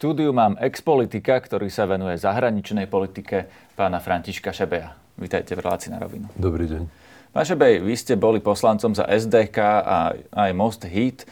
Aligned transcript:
štúdiu 0.00 0.32
mám 0.32 0.56
expolitika, 0.56 1.36
ktorý 1.36 1.68
sa 1.68 1.84
venuje 1.84 2.16
zahraničnej 2.16 2.88
politike, 2.88 3.52
pána 3.76 4.00
Františka 4.00 4.48
Šebeja. 4.48 4.96
Vítajte 5.20 5.52
v 5.52 5.60
relácii 5.60 5.92
na 5.92 6.00
rovinu. 6.00 6.24
Dobrý 6.40 6.64
deň. 6.64 6.88
Pán 7.36 7.44
Šebej, 7.44 7.84
vy 7.84 7.94
ste 8.00 8.16
boli 8.16 8.40
poslancom 8.40 8.96
za 8.96 9.04
SDK 9.04 9.60
a 9.60 10.16
aj 10.16 10.50
Most 10.56 10.88
Hit. 10.88 11.28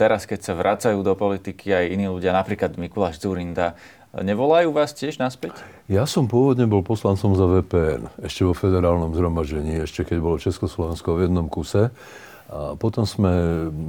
Teraz, 0.00 0.24
keď 0.24 0.40
sa 0.48 0.56
vracajú 0.56 1.04
do 1.04 1.12
politiky 1.12 1.76
aj 1.76 1.92
iní 1.92 2.08
ľudia, 2.08 2.32
napríklad 2.32 2.80
Mikuláš 2.80 3.20
Zurinda, 3.20 3.76
nevolajú 4.16 4.72
vás 4.72 4.96
tiež 4.96 5.20
naspäť? 5.20 5.52
Ja 5.84 6.08
som 6.08 6.24
pôvodne 6.24 6.64
bol 6.64 6.80
poslancom 6.80 7.36
za 7.36 7.44
VPN, 7.44 8.08
ešte 8.24 8.48
vo 8.48 8.56
federálnom 8.56 9.12
zhromaždení, 9.12 9.84
ešte 9.84 10.08
keď 10.08 10.24
bolo 10.24 10.40
Československo 10.40 11.20
v 11.20 11.28
jednom 11.28 11.52
kuse. 11.52 11.92
A 12.46 12.78
potom 12.78 13.02
sme 13.02 13.32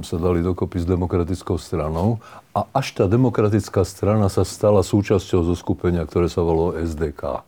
sa 0.02 0.18
dali 0.18 0.42
dokopy 0.42 0.82
s 0.82 0.86
demokratickou 0.86 1.62
stranou 1.62 2.18
a 2.50 2.66
až 2.74 2.90
tá 2.98 3.04
demokratická 3.06 3.86
strana 3.86 4.26
sa 4.26 4.42
stala 4.42 4.82
súčasťou 4.82 5.46
zo 5.46 5.54
skupenia, 5.54 6.02
ktoré 6.02 6.26
sa 6.26 6.42
volalo 6.42 6.74
SDK. 6.74 7.46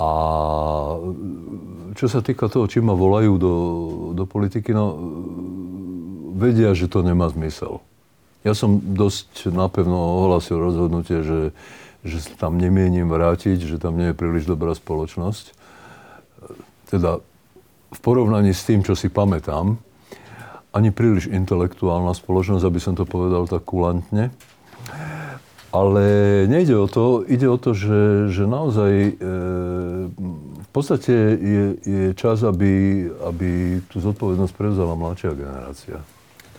A 0.00 0.10
čo 1.92 2.06
sa 2.08 2.24
týka 2.24 2.48
toho, 2.48 2.64
či 2.64 2.80
ma 2.80 2.96
volajú 2.96 3.36
do, 3.36 3.54
do 4.16 4.24
politiky, 4.24 4.72
no 4.72 4.96
vedia, 6.40 6.72
že 6.72 6.88
to 6.88 7.04
nemá 7.04 7.28
zmysel. 7.28 7.84
Ja 8.40 8.56
som 8.56 8.80
dosť 8.80 9.52
napevno 9.52 10.24
ohlasil 10.24 10.56
rozhodnutie, 10.56 11.20
že, 11.20 11.40
že 12.00 12.24
sa 12.24 12.48
tam 12.48 12.56
nemienim 12.56 13.12
vrátiť, 13.12 13.60
že 13.60 13.76
tam 13.76 14.00
nie 14.00 14.08
je 14.12 14.16
príliš 14.16 14.48
dobrá 14.48 14.72
spoločnosť. 14.72 15.52
Teda 16.88 17.20
v 17.90 17.98
porovnaní 17.98 18.54
s 18.54 18.66
tým, 18.66 18.86
čo 18.86 18.94
si 18.94 19.10
pamätám, 19.10 19.78
ani 20.70 20.94
príliš 20.94 21.26
intelektuálna 21.26 22.14
spoločnosť, 22.14 22.62
aby 22.62 22.80
som 22.80 22.94
to 22.94 23.02
povedal 23.02 23.50
tak 23.50 23.66
kulantne. 23.66 24.30
Ale 25.70 26.02
nejde 26.50 26.74
o 26.74 26.90
to, 26.90 27.22
ide 27.30 27.46
o 27.46 27.54
to, 27.54 27.78
že, 27.78 28.30
že 28.34 28.42
naozaj 28.42 28.90
e, 28.90 29.12
v 30.66 30.70
podstate 30.74 31.14
je, 31.38 31.64
je 31.86 32.04
čas, 32.18 32.42
aby, 32.42 33.06
aby 33.22 33.78
tú 33.86 34.02
zodpovednosť 34.02 34.50
prevzala 34.54 34.98
mladšia 34.98 35.38
generácia. 35.38 36.02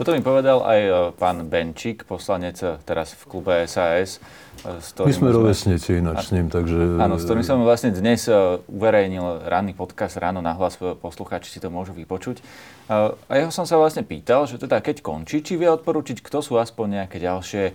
Toto 0.02 0.18
mi 0.18 0.26
povedal 0.26 0.66
aj 0.66 0.82
e, 0.82 0.92
pán 1.14 1.46
Benčík, 1.46 2.10
poslanec 2.10 2.58
e, 2.66 2.74
teraz 2.82 3.14
v 3.14 3.22
klube 3.30 3.54
SAS. 3.70 4.18
E, 4.66 5.06
My 5.06 5.14
sme 5.14 5.30
rovesnici 5.30 6.02
ináč 6.02 6.26
s 6.26 6.30
ním, 6.34 6.50
takže... 6.50 6.98
Áno, 6.98 7.22
s 7.22 7.30
ktorým 7.30 7.46
som 7.46 7.62
vlastne 7.62 7.94
dnes 7.94 8.26
uverejnil 8.66 9.46
ranný 9.46 9.78
podcast 9.78 10.18
Ráno 10.18 10.42
na 10.42 10.58
hlas, 10.58 10.82
poslucháči 10.82 11.54
si 11.54 11.62
to 11.62 11.70
môžu 11.70 11.94
vypočuť. 11.94 12.42
A 12.90 13.14
jeho 13.30 13.54
som 13.54 13.70
sa 13.70 13.78
vlastne 13.78 14.02
pýtal, 14.02 14.50
že 14.50 14.58
teda 14.58 14.82
keď 14.82 15.06
končí, 15.06 15.46
či 15.46 15.54
vie 15.54 15.70
odporúčiť, 15.70 16.18
kto 16.26 16.42
sú 16.42 16.58
aspoň 16.58 17.06
nejaké 17.06 17.22
ďalšie 17.22 17.70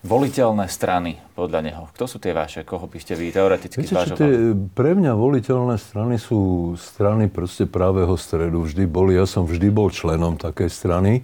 voliteľné 0.00 0.72
strany 0.72 1.20
podľa 1.36 1.60
neho? 1.60 1.82
Kto 1.92 2.08
sú 2.08 2.16
tie 2.16 2.32
vaše? 2.32 2.64
Koho 2.64 2.88
by 2.88 2.98
ste 3.04 3.20
vy 3.20 3.36
teoreticky 3.36 3.84
Viete, 3.84 3.92
čo, 3.92 4.16
tie, 4.16 4.56
pre 4.72 4.96
mňa 4.96 5.12
voliteľné 5.12 5.76
strany 5.76 6.16
sú 6.16 6.72
strany 6.80 7.28
proste 7.28 7.68
pravého 7.68 8.16
stredu. 8.16 8.64
Vždy 8.64 8.88
boli, 8.88 9.12
ja 9.20 9.28
som 9.28 9.44
vždy 9.44 9.68
bol 9.68 9.92
členom 9.92 10.40
takej 10.40 10.72
strany 10.72 11.20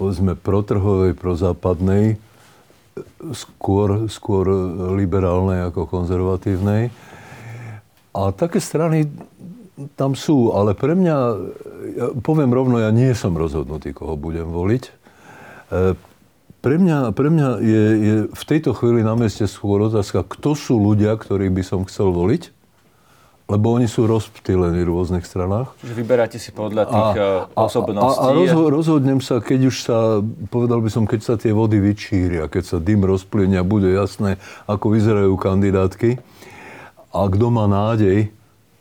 povedzme 0.00 0.32
protrhovej, 0.32 1.12
prozápadnej, 1.12 2.16
skôr, 3.36 4.08
skôr 4.08 4.48
liberálnej 4.96 5.68
ako 5.68 5.84
konzervatívnej. 5.84 6.88
A 8.16 8.32
také 8.32 8.64
strany 8.64 9.12
tam 10.00 10.16
sú, 10.16 10.56
ale 10.56 10.72
pre 10.72 10.96
mňa, 10.96 11.16
ja 12.00 12.06
poviem 12.24 12.48
rovno, 12.48 12.80
ja 12.80 12.88
nie 12.88 13.12
som 13.12 13.36
rozhodnutý, 13.36 13.92
koho 13.92 14.16
budem 14.16 14.48
voliť. 14.48 14.82
E, 14.88 14.92
pre 16.60 16.76
mňa, 16.76 17.16
pre 17.16 17.28
mňa 17.32 17.48
je, 17.60 17.84
je 17.96 18.14
v 18.28 18.44
tejto 18.44 18.76
chvíli 18.76 19.00
na 19.04 19.16
mieste 19.16 19.48
skôr 19.48 19.84
otázka, 19.88 20.24
kto 20.24 20.56
sú 20.56 20.76
ľudia, 20.80 21.16
ktorých 21.16 21.52
by 21.52 21.62
som 21.64 21.88
chcel 21.88 22.12
voliť 22.12 22.59
lebo 23.50 23.74
oni 23.74 23.90
sú 23.90 24.06
rozptýlení 24.06 24.86
v 24.86 24.88
rôznych 24.88 25.26
stranách. 25.26 25.74
Čiže 25.82 25.94
vyberáte 25.98 26.38
si 26.38 26.54
podľa 26.54 26.86
tých 26.86 27.10
a, 27.18 27.50
eh, 27.50 27.58
osobností. 27.58 28.22
A, 28.22 28.30
a, 28.30 28.34
rozho- 28.34 28.70
rozhodnem 28.70 29.18
sa, 29.18 29.42
keď 29.42 29.60
už 29.66 29.76
sa, 29.82 30.22
povedal 30.54 30.78
by 30.78 30.90
som, 30.94 31.04
keď 31.04 31.20
sa 31.26 31.34
tie 31.34 31.50
vody 31.50 31.82
vyčíria, 31.82 32.46
keď 32.46 32.62
sa 32.62 32.76
dym 32.78 33.02
rozplynie 33.02 33.58
a 33.58 33.66
bude 33.66 33.90
jasné, 33.90 34.38
ako 34.70 34.94
vyzerajú 34.94 35.34
kandidátky 35.34 36.22
a 37.10 37.20
kto 37.26 37.46
má 37.50 37.66
nádej 37.66 38.30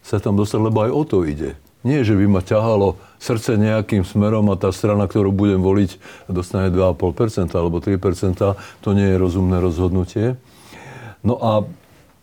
sa 0.05 0.21
tam 0.21 0.37
dostať, 0.37 0.59
lebo 0.61 0.85
aj 0.85 0.91
o 0.93 1.03
to 1.05 1.17
ide. 1.25 1.57
Nie, 1.79 2.03
že 2.03 2.13
by 2.13 2.25
ma 2.27 2.41
ťahalo 2.43 2.99
srdce 3.23 3.55
nejakým 3.55 4.03
smerom 4.03 4.51
a 4.51 4.59
tá 4.59 4.69
strana, 4.75 5.07
ktorú 5.07 5.31
budem 5.31 5.63
voliť, 5.63 5.95
dostane 6.27 6.67
2,5% 6.75 7.55
alebo 7.55 7.79
3%, 7.79 8.35
to 8.83 8.89
nie 8.91 9.07
je 9.15 9.17
rozumné 9.17 9.63
rozhodnutie. 9.63 10.35
No 11.23 11.39
a 11.39 11.63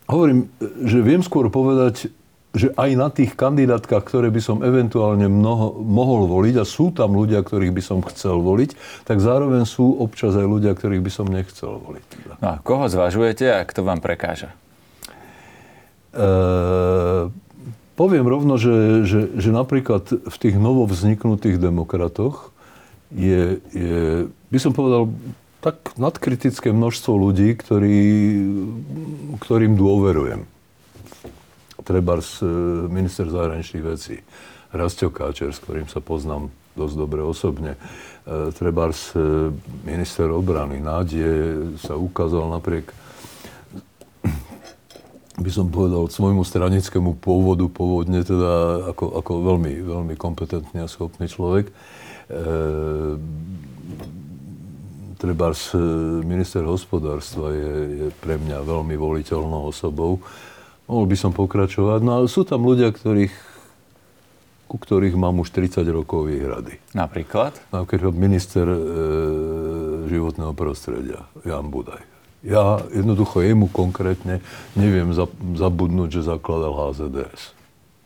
hovorím, 0.05 0.49
že 0.61 1.01
viem 1.01 1.25
skôr 1.25 1.49
povedať, 1.49 2.09
že 2.57 2.73
aj 2.73 2.89
na 2.97 3.07
tých 3.13 3.37
kandidátkach, 3.37 4.03
ktoré 4.03 4.33
by 4.33 4.41
som 4.41 4.65
eventuálne 4.65 5.29
mnoho, 5.29 5.77
mohol 5.79 6.25
voliť, 6.27 6.55
a 6.59 6.65
sú 6.65 6.89
tam 6.91 7.13
ľudia, 7.13 7.45
ktorých 7.45 7.71
by 7.71 7.83
som 7.85 7.99
chcel 8.09 8.41
voliť, 8.41 8.73
tak 9.05 9.21
zároveň 9.21 9.63
sú 9.63 10.01
občas 10.01 10.33
aj 10.33 10.43
ľudia, 10.43 10.73
ktorých 10.73 11.05
by 11.05 11.11
som 11.13 11.29
nechcel 11.29 11.79
voliť. 11.79 12.05
No 12.41 12.47
a 12.47 12.55
koho 12.59 12.89
zvažujete 12.89 13.45
a 13.47 13.61
kto 13.63 13.85
vám 13.85 14.01
prekáža? 14.01 14.51
E, 16.11 16.27
poviem 17.95 18.25
rovno, 18.25 18.57
že, 18.57 19.05
že, 19.05 19.31
že 19.37 19.49
napríklad 19.53 20.09
v 20.09 20.35
tých 20.35 20.57
novovzniknutých 20.57 21.61
demokratoch 21.61 22.49
je, 23.13 23.63
je, 23.71 24.27
by 24.49 24.59
som 24.59 24.75
povedal, 24.75 25.13
tak 25.61 25.97
nadkritické 25.97 26.69
množstvo 26.73 27.13
ľudí, 27.17 27.55
ktorý, 27.57 27.99
ktorým 29.41 29.73
dôverujem 29.73 30.56
trebárs 31.87 32.43
e, 32.43 32.45
minister 32.91 33.31
zahraničných 33.31 33.85
vecí, 33.87 34.19
Rastio 34.75 35.07
Káčer, 35.07 35.55
s 35.55 35.63
ktorým 35.63 35.87
sa 35.87 36.03
poznám 36.03 36.51
dosť 36.75 36.95
dobre 36.99 37.23
osobne, 37.23 37.79
e, 38.27 38.51
trebárs 38.51 39.15
e, 39.15 39.49
minister 39.87 40.27
obrany 40.29 40.83
Nádie 40.83 41.55
sa 41.79 41.95
ukázal 41.95 42.51
napriek 42.51 42.91
by 45.37 45.51
som 45.53 45.69
povedal, 45.69 46.09
svojmu 46.09 46.41
stranickému 46.41 47.21
pôvodu, 47.21 47.61
pôvodne 47.69 48.25
teda 48.25 48.89
ako, 48.89 49.21
ako 49.21 49.31
veľmi, 49.53 49.85
veľmi 49.85 50.13
kompetentný 50.17 50.81
a 50.81 50.89
schopný 50.89 51.29
človek. 51.29 51.69
E, 51.69 51.73
trebárs 55.17 55.73
minister 56.25 56.61
hospodárstva 56.65 57.53
je, 57.53 57.73
je 57.89 58.07
pre 58.21 58.37
mňa 58.37 58.65
veľmi 58.65 58.93
voliteľnou 58.97 59.69
osobou. 59.69 60.21
Mohol 60.87 61.05
by 61.11 61.17
som 61.19 61.31
pokračovať, 61.35 61.99
no 61.99 62.23
ale 62.23 62.25
sú 62.31 62.47
tam 62.47 62.63
ľudia, 62.63 62.95
ktorých, 62.95 63.35
ku 64.71 64.77
ktorých 64.79 65.19
mám 65.19 65.43
už 65.43 65.51
30 65.51 65.83
rokov 65.91 66.31
výhrady. 66.31 66.79
Napríklad? 66.95 67.59
Napríklad 67.75 68.15
minister 68.15 68.63
e, 68.63 68.79
životného 70.07 70.55
prostredia, 70.55 71.27
Jan 71.43 71.67
Budaj. 71.67 71.99
Ja 72.39 72.79
jednoducho 72.95 73.43
jemu 73.43 73.67
konkrétne 73.67 74.39
neviem 74.79 75.11
zabudnúť, 75.59 76.21
že 76.21 76.21
zakladal 76.23 76.71
HZDS. 76.71 77.51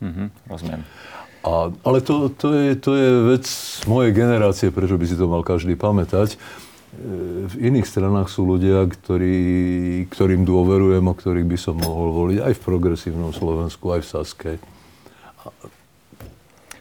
Mhm, 0.02 0.24
rozumiem. 0.50 0.82
A, 1.42 1.74
ale 1.86 2.02
to, 2.02 2.30
to, 2.34 2.54
je, 2.54 2.78
to 2.78 2.98
je 2.98 3.10
vec 3.34 3.46
mojej 3.90 4.14
generácie, 4.14 4.74
prečo 4.74 4.98
by 4.98 5.06
si 5.06 5.18
to 5.18 5.26
mal 5.30 5.46
každý 5.46 5.78
pamätať 5.78 6.38
v 7.48 7.56
iných 7.56 7.88
stranách 7.88 8.28
sú 8.28 8.44
ľudia, 8.44 8.84
ktorí, 8.84 9.38
ktorým 10.12 10.44
dôverujem 10.44 11.06
a 11.08 11.14
ktorých 11.16 11.48
by 11.48 11.58
som 11.58 11.80
mohol 11.80 12.12
voliť 12.12 12.40
aj 12.44 12.54
v 12.60 12.64
progresívnom 12.68 13.32
Slovensku, 13.32 13.96
aj 13.96 14.02
v 14.04 14.08
Saske. 14.12 14.52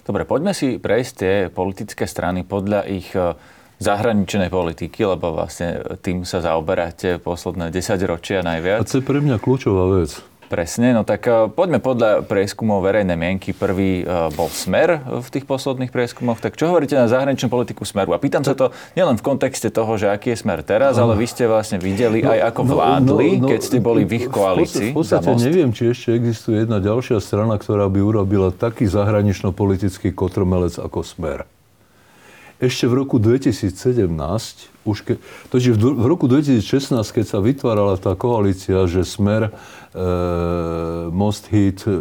Dobre, 0.02 0.26
poďme 0.26 0.50
si 0.50 0.82
prejsť 0.82 1.12
tie 1.14 1.34
politické 1.46 2.10
strany 2.10 2.42
podľa 2.42 2.82
ich 2.90 3.14
e, 3.14 3.38
zahraničnej 3.78 4.50
politiky, 4.50 5.06
lebo 5.06 5.30
vlastne 5.30 5.78
tým 6.02 6.26
sa 6.26 6.42
zaoberáte 6.42 7.22
posledné 7.22 7.70
10 7.70 8.10
ročia 8.10 8.42
najviac. 8.42 8.82
A 8.82 8.88
to 8.90 8.98
je 8.98 9.06
pre 9.06 9.22
mňa 9.22 9.38
kľúčová 9.38 9.86
vec. 9.94 10.18
Presne, 10.50 10.90
no 10.90 11.06
tak 11.06 11.30
uh, 11.30 11.46
poďme 11.46 11.78
podľa 11.78 12.26
prieskumov 12.26 12.82
verejnej 12.82 13.14
mienky. 13.14 13.54
Prvý 13.54 14.02
uh, 14.02 14.34
bol 14.34 14.50
Smer 14.50 14.98
v 14.98 15.28
tých 15.30 15.46
posledných 15.46 15.94
prieskumoch. 15.94 16.42
Tak 16.42 16.58
čo 16.58 16.74
hovoríte 16.74 16.98
na 16.98 17.06
zahraničnú 17.06 17.46
politiku 17.46 17.86
Smeru? 17.86 18.10
A 18.10 18.18
pýtam 18.18 18.42
sa 18.42 18.58
to 18.58 18.74
nielen 18.98 19.14
v 19.14 19.22
kontexte 19.22 19.70
toho, 19.70 19.94
že 19.94 20.10
aký 20.10 20.34
je 20.34 20.42
Smer 20.42 20.66
teraz, 20.66 20.98
ale 20.98 21.14
vy 21.14 21.30
ste 21.30 21.46
vlastne 21.46 21.78
videli 21.78 22.26
no, 22.26 22.34
aj 22.34 22.50
ako 22.50 22.62
no, 22.66 22.70
vládli, 22.74 23.28
no, 23.38 23.46
no, 23.46 23.48
keď 23.54 23.60
ste 23.62 23.78
boli 23.78 24.02
v 24.02 24.12
ich 24.18 24.26
koalícii. 24.26 24.90
V 24.90 24.98
podstate 24.98 25.30
neviem, 25.38 25.70
či 25.70 25.94
ešte 25.94 26.18
existuje 26.18 26.66
jedna 26.66 26.82
ďalšia 26.82 27.22
strana, 27.22 27.54
ktorá 27.54 27.86
by 27.86 28.02
urobila 28.02 28.50
taký 28.50 28.90
zahranično-politický 28.90 30.10
kotrmelec 30.10 30.82
ako 30.82 31.06
Smer 31.06 31.46
ešte 32.60 32.84
v 32.84 32.94
roku 33.00 33.16
2017, 33.16 34.12
už 34.84 34.98
ke, 35.00 35.14
totiž 35.48 35.80
v, 35.80 35.96
v 35.96 36.04
roku 36.04 36.28
2016, 36.28 36.92
keď 37.00 37.24
sa 37.24 37.40
vytvárala 37.40 37.96
tá 37.96 38.12
koalícia, 38.12 38.84
že 38.84 39.08
Smer, 39.08 39.48
e, 39.48 39.52
Most 41.08 41.48
Hit, 41.48 41.88
e, 41.88 41.92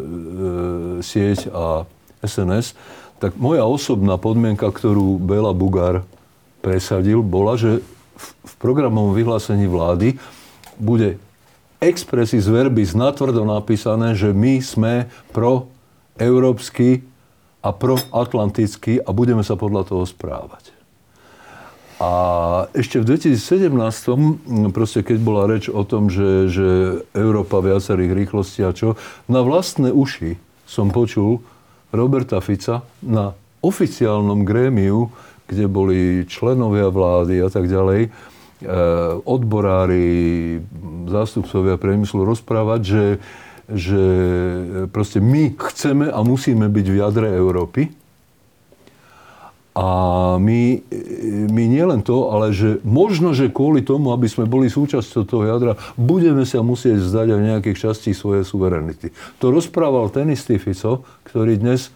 sieť 0.99 1.47
a 1.55 1.87
SNS, 2.19 2.75
tak 3.23 3.39
moja 3.39 3.63
osobná 3.63 4.19
podmienka, 4.19 4.67
ktorú 4.67 5.15
Bela 5.15 5.55
Bugár 5.55 6.03
presadil, 6.59 7.23
bola, 7.23 7.55
že 7.55 7.79
v, 8.19 8.25
v 8.43 8.53
programovom 8.59 9.15
vyhlásení 9.15 9.63
vlády 9.63 10.19
bude 10.75 11.15
expressis 11.79 12.43
verbis 12.51 12.91
natvrdo 12.91 13.47
napísané, 13.47 14.11
že 14.11 14.35
my 14.35 14.59
sme 14.59 15.07
pro 15.31 15.71
európsky 16.19 17.07
a 17.59 17.69
proatlantický 17.75 19.03
a 19.03 19.09
budeme 19.11 19.43
sa 19.43 19.59
podľa 19.59 19.91
toho 19.91 20.03
správať. 20.07 20.71
A 21.99 22.11
ešte 22.71 23.03
v 23.03 23.19
2017, 23.19 23.75
proste 24.71 25.03
keď 25.03 25.17
bola 25.19 25.51
reč 25.51 25.67
o 25.67 25.83
tom, 25.83 26.07
že, 26.07 26.47
že 26.47 26.67
Európa 27.11 27.59
viacerých 27.59 28.15
rýchlostí 28.15 28.63
a 28.63 28.71
čo, 28.71 28.95
na 29.27 29.43
vlastné 29.43 29.91
uši 29.91 30.39
som 30.63 30.95
počul 30.95 31.43
Roberta 31.91 32.39
Fica 32.39 32.87
na 33.03 33.35
oficiálnom 33.59 34.47
grémiu, 34.47 35.11
kde 35.51 35.67
boli 35.67 36.23
členovia 36.23 36.87
vlády 36.87 37.43
a 37.43 37.49
tak 37.51 37.67
ďalej, 37.67 38.07
e, 38.07 38.09
odborári, 39.27 40.07
zástupcovia 41.11 41.75
priemyslu 41.75 42.23
rozprávať, 42.23 42.81
že, 42.85 43.03
že 43.73 44.01
proste 44.89 45.21
my 45.21 45.53
chceme 45.53 46.09
a 46.09 46.19
musíme 46.25 46.65
byť 46.69 46.85
v 46.89 46.99
jadre 46.99 47.27
Európy 47.33 47.93
a 49.79 49.87
my, 50.41 50.61
my 51.47 51.63
nielen 51.69 52.03
to, 52.03 52.33
ale 52.33 52.51
že 52.51 52.83
možno, 52.83 53.31
že 53.31 53.53
kvôli 53.53 53.79
tomu, 53.85 54.11
aby 54.11 54.27
sme 54.27 54.49
boli 54.49 54.67
súčasťou 54.67 55.23
toho 55.23 55.43
jadra, 55.47 55.79
budeme 55.95 56.43
sa 56.43 56.59
musieť 56.59 56.99
zdať 56.99 57.27
aj 57.37 57.41
nejakých 57.55 57.77
častí 57.77 58.11
svojej 58.11 58.43
suverenity. 58.43 59.15
To 59.39 59.53
rozprával 59.53 60.11
ten 60.11 60.27
istý 60.35 60.59
Fico, 60.59 61.07
ktorý 61.29 61.61
dnes 61.61 61.95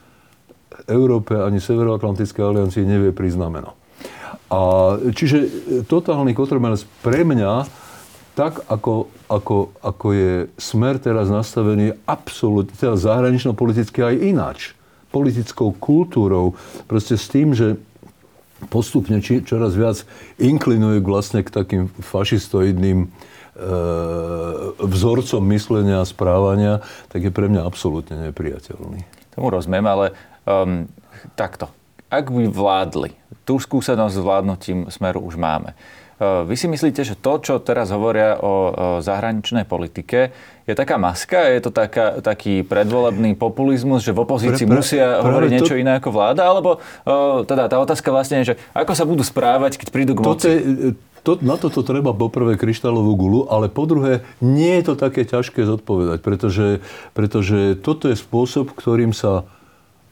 Európe 0.87 1.35
ani 1.35 1.59
Severoatlantickej 1.59 2.43
aliancii 2.45 2.87
nevie 2.87 3.11
priznameno. 3.11 3.75
A 4.53 4.95
čiže 5.11 5.49
totálny 5.89 6.31
kotrmelec 6.37 6.85
pre 7.01 7.25
mňa, 7.25 7.65
tak 8.33 8.65
ako, 8.65 9.13
ako, 9.29 9.77
ako 9.81 10.07
je 10.13 10.33
smer 10.57 10.97
teraz 10.97 11.29
nastavený, 11.29 11.93
absolútne, 12.09 12.73
teda 12.73 12.97
zahranično-politicky 12.97 14.01
aj 14.01 14.15
ináč 14.17 14.59
politickou 15.13 15.77
kultúrou, 15.77 16.57
proste 16.89 17.13
s 17.13 17.29
tým, 17.29 17.53
že 17.53 17.77
postupne 18.73 19.21
či, 19.21 19.45
čoraz 19.45 19.77
viac 19.77 20.01
inklinujú 20.41 21.05
vlastne 21.05 21.45
k 21.45 21.53
takým 21.53 21.83
fašistoidným 22.01 23.05
e, 23.05 23.07
vzorcom 24.81 25.43
myslenia 25.53 26.01
a 26.01 26.09
správania, 26.09 26.81
tak 27.13 27.29
je 27.29 27.31
pre 27.31 27.45
mňa 27.45 27.61
absolútne 27.61 28.33
nepriateľný. 28.33 29.05
Tomu 29.37 29.53
rozumiem, 29.53 29.85
ale 29.85 30.05
um, 30.49 30.89
takto. 31.37 31.69
Ak 32.09 32.29
by 32.29 32.49
vládli, 32.49 33.13
tú 33.45 33.57
skúsenosť 33.57 34.13
s 34.17 34.21
vládnutím 34.21 34.79
Smeru 34.89 35.25
už 35.25 35.37
máme. 35.37 35.73
E, 36.19 36.47
vy 36.47 36.55
si 36.55 36.67
myslíte, 36.69 37.01
že 37.01 37.17
to, 37.17 37.41
čo 37.41 37.59
teraz 37.63 37.89
hovoria 37.89 38.37
o 38.39 38.73
zahraničnej 39.01 39.65
politike, 39.65 40.33
je 40.63 40.73
taká 40.73 40.95
maska? 40.95 41.51
Je 41.51 41.59
to 41.59 41.71
taká, 41.75 42.23
taký 42.23 42.63
predvolebný 42.63 43.35
populizmus, 43.35 44.05
že 44.05 44.15
v 44.15 44.23
opozícii 44.23 44.63
pre, 44.63 44.73
pre, 44.73 44.79
musia 44.79 45.19
hovoriť 45.19 45.49
to... 45.49 45.55
niečo 45.59 45.75
iné 45.75 45.99
ako 45.99 46.09
vláda? 46.15 46.47
Alebo 46.47 46.79
o, 46.79 47.43
teda 47.43 47.67
tá 47.67 47.77
otázka 47.83 48.09
vlastne 48.15 48.41
je, 48.41 48.53
že 48.53 48.55
ako 48.71 48.93
sa 48.95 49.03
budú 49.03 49.23
správať, 49.27 49.75
keď 49.81 49.87
prídu 49.91 50.13
k 50.15 50.23
moci? 50.23 50.47
Je, 50.47 50.61
to, 51.23 51.39
na 51.39 51.55
toto 51.55 51.87
treba 51.87 52.11
poprvé 52.11 52.59
kryštálovú 52.59 53.15
gulu, 53.15 53.39
ale 53.47 53.71
po 53.71 53.87
druhé 53.87 54.27
nie 54.43 54.75
je 54.79 54.91
to 54.91 54.93
také 54.99 55.23
ťažké 55.23 55.63
zodpovedať, 55.63 56.19
pretože, 56.19 56.83
pretože 57.15 57.79
toto 57.79 58.11
je 58.11 58.19
spôsob, 58.19 58.75
ktorým 58.75 59.15
sa 59.15 59.47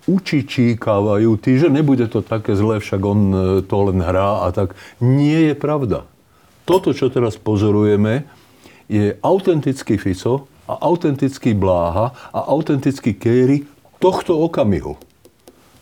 učičíkávajú 0.09 1.37
tí, 1.37 1.61
že 1.61 1.69
nebude 1.69 2.09
to 2.09 2.25
také 2.25 2.57
zlé, 2.57 2.81
však 2.81 3.01
on 3.01 3.19
e, 3.29 3.37
to 3.65 3.77
len 3.91 4.01
hrá 4.01 4.45
a 4.45 4.53
tak. 4.53 4.73
Nie 5.03 5.51
je 5.51 5.55
pravda. 5.57 6.09
Toto, 6.65 6.93
čo 6.93 7.09
teraz 7.13 7.37
pozorujeme, 7.37 8.25
je 8.89 9.17
autentický 9.21 9.97
Fico 10.01 10.49
a 10.65 10.77
autentický 10.81 11.53
Bláha 11.53 12.13
a 12.31 12.39
autentický 12.49 13.15
Kéry 13.15 13.65
tohto 14.01 14.39
okamihu. 14.41 14.97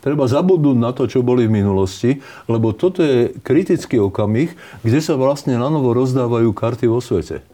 Treba 0.00 0.24
zabudnúť 0.24 0.78
na 0.80 0.96
to, 0.96 1.04
čo 1.04 1.20
boli 1.20 1.44
v 1.44 1.60
minulosti, 1.60 2.24
lebo 2.48 2.72
toto 2.72 3.04
je 3.04 3.36
kritický 3.44 4.00
okamih, 4.00 4.56
kde 4.80 5.00
sa 5.04 5.12
vlastne 5.20 5.60
na 5.60 5.68
novo 5.68 5.92
rozdávajú 5.92 6.56
karty 6.56 6.88
vo 6.88 7.04
svete. 7.04 7.44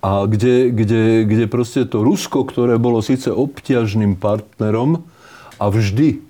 A 0.00 0.24
kde, 0.24 0.72
kde, 0.72 1.28
kde 1.28 1.44
proste 1.50 1.84
to 1.84 2.00
Rusko, 2.00 2.48
ktoré 2.48 2.80
bolo 2.80 3.04
síce 3.04 3.28
obťažným 3.28 4.16
partnerom, 4.16 5.04
a 5.56 5.68
vždy 5.72 6.22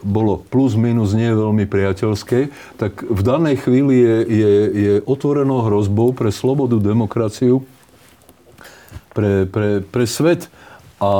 bolo 0.00 0.40
plus 0.40 0.76
minus 0.76 1.12
nie 1.12 1.28
veľmi 1.28 1.68
priateľské, 1.68 2.48
tak 2.80 3.04
v 3.04 3.20
danej 3.20 3.68
chvíli 3.68 4.00
je, 4.00 4.16
je, 4.24 4.52
je 4.72 4.92
otvorenou 5.04 5.68
hrozbou 5.68 6.16
pre 6.16 6.32
slobodu, 6.32 6.80
demokraciu, 6.80 7.68
pre, 9.12 9.44
pre, 9.44 9.84
pre 9.84 10.04
svet. 10.08 10.48
A, 11.00 11.12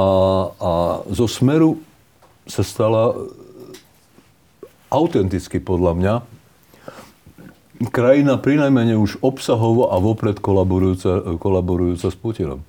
a 0.56 0.72
zo 1.08 1.28
smeru 1.28 1.81
sa 2.48 2.64
stala 2.64 3.16
autenticky 4.92 5.60
podľa 5.60 5.92
mňa 5.96 6.14
krajina 7.88 8.37
prinajmene 8.37 9.00
už 9.00 9.25
obsahovo 9.25 9.88
a 9.88 9.96
vopred 9.96 10.37
kolaborujúca, 10.37 11.40
kolaborujúca 11.40 12.12
s 12.12 12.16
Putinom 12.16 12.60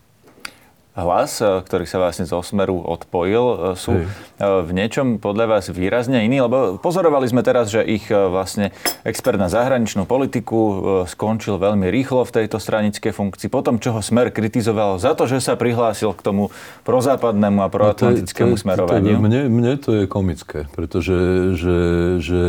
hlas, 0.92 1.40
e, 1.40 1.64
ktorý 1.64 1.88
sa 1.88 2.04
vlastne 2.04 2.28
zo 2.28 2.44
Smeru 2.44 2.84
odpojil, 2.84 3.44
e, 3.44 3.56
sú 3.80 4.04
Hej. 4.04 4.12
E, 4.40 4.48
v 4.68 4.72
niečom 4.76 5.24
podľa 5.24 5.46
vás 5.48 5.72
výrazne 5.72 6.28
iní? 6.28 6.44
Lebo 6.44 6.76
pozorovali 6.80 7.32
sme 7.32 7.44
teraz, 7.48 7.72
že 7.72 7.80
ich 7.84 8.12
vlastne 8.12 8.76
expert 9.08 9.40
na 9.40 9.48
zahraničnú 9.48 10.04
politiku 10.04 10.60
skončil 11.08 11.56
veľmi 11.56 11.88
rýchlo 11.88 12.28
v 12.28 12.44
tejto 12.44 12.60
stranickej 12.60 13.12
funkcii, 13.16 13.48
potom 13.48 13.80
čo 13.80 13.96
ho 13.96 14.02
Smer 14.04 14.36
kritizoval 14.36 15.00
za 15.00 15.16
to, 15.16 15.30
že 15.30 15.40
sa 15.40 15.56
prihlásil 15.56 16.12
k 16.12 16.22
tomu 16.22 16.52
prozápadnému 16.84 17.64
a 17.64 17.70
no 17.70 17.74
proatlantickému 17.74 18.56
no 18.56 18.60
smerovaniu. 18.60 19.16
Mne, 19.22 19.48
mne 19.48 19.74
to 19.80 20.04
je 20.04 20.04
komické, 20.10 20.68
pretože 20.76 21.16
že, 21.56 21.80
že, 22.20 22.44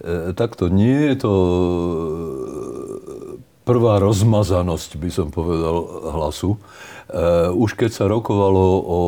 e, 0.00 0.32
takto 0.32 0.72
nie 0.72 1.12
je 1.12 1.14
to 1.20 1.32
prvá 3.64 3.96
rozmazanosť, 3.98 4.90
by 5.00 5.10
som 5.10 5.28
povedal, 5.32 5.88
hlasu. 6.12 6.60
Eh, 7.04 7.50
už 7.52 7.76
keď 7.76 7.90
sa 7.92 8.04
rokovalo 8.08 8.64
o 8.80 9.00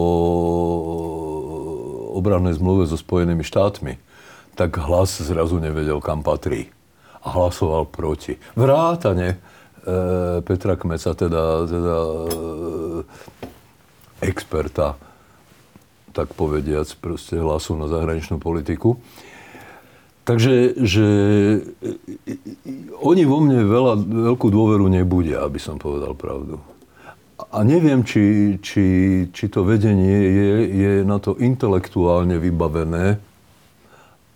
obrannej 2.16 2.56
zmluve 2.56 2.88
so 2.88 2.96
Spojenými 2.96 3.44
štátmi, 3.44 4.00
tak 4.56 4.80
hlas 4.80 5.20
zrazu 5.20 5.60
nevedel, 5.60 6.00
kam 6.00 6.24
patrí. 6.24 6.72
A 7.20 7.36
hlasoval 7.36 7.84
proti. 7.84 8.40
Vrátane 8.56 9.36
e, 9.36 9.36
Petra 10.40 10.78
Kmeca, 10.80 11.12
teda, 11.12 11.66
teda 11.68 11.96
e, 12.00 12.32
experta, 14.24 14.96
tak 16.16 16.32
povediac, 16.32 16.88
proste 17.02 17.36
hlasu 17.36 17.76
na 17.76 17.90
zahraničnú 17.90 18.40
politiku. 18.40 18.96
Takže 20.26 20.74
že 20.82 21.06
oni 22.98 23.22
vo 23.28 23.38
mne 23.44 23.62
veľa, 23.62 23.94
veľkú 24.32 24.48
dôveru 24.50 24.88
nebudia, 24.88 25.44
aby 25.44 25.60
som 25.60 25.78
povedal 25.78 26.16
pravdu. 26.16 26.58
A 27.54 27.62
neviem, 27.62 28.02
či, 28.02 28.56
či, 28.58 28.84
či 29.30 29.44
to 29.46 29.62
vedenie 29.62 30.18
je, 30.26 30.50
je 30.66 30.92
na 31.06 31.22
to 31.22 31.38
intelektuálne 31.38 32.36
vybavené 32.42 33.22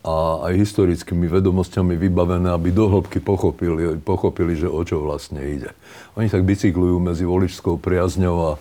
a 0.01 0.49
aj 0.49 0.57
historickými 0.57 1.29
vedomosťami 1.29 1.93
vybavené, 1.99 2.49
aby 2.49 2.73
dohlbky 2.73 3.21
pochopili, 3.21 4.01
pochopili, 4.01 4.57
že 4.57 4.71
o 4.71 4.81
čo 4.81 5.05
vlastne 5.05 5.45
ide. 5.45 5.77
Oni 6.17 6.33
tak 6.33 6.49
bicyklujú 6.49 6.97
medzi 6.97 7.29
voličskou 7.29 7.77
priazňou 7.77 8.37
a, 8.41 8.53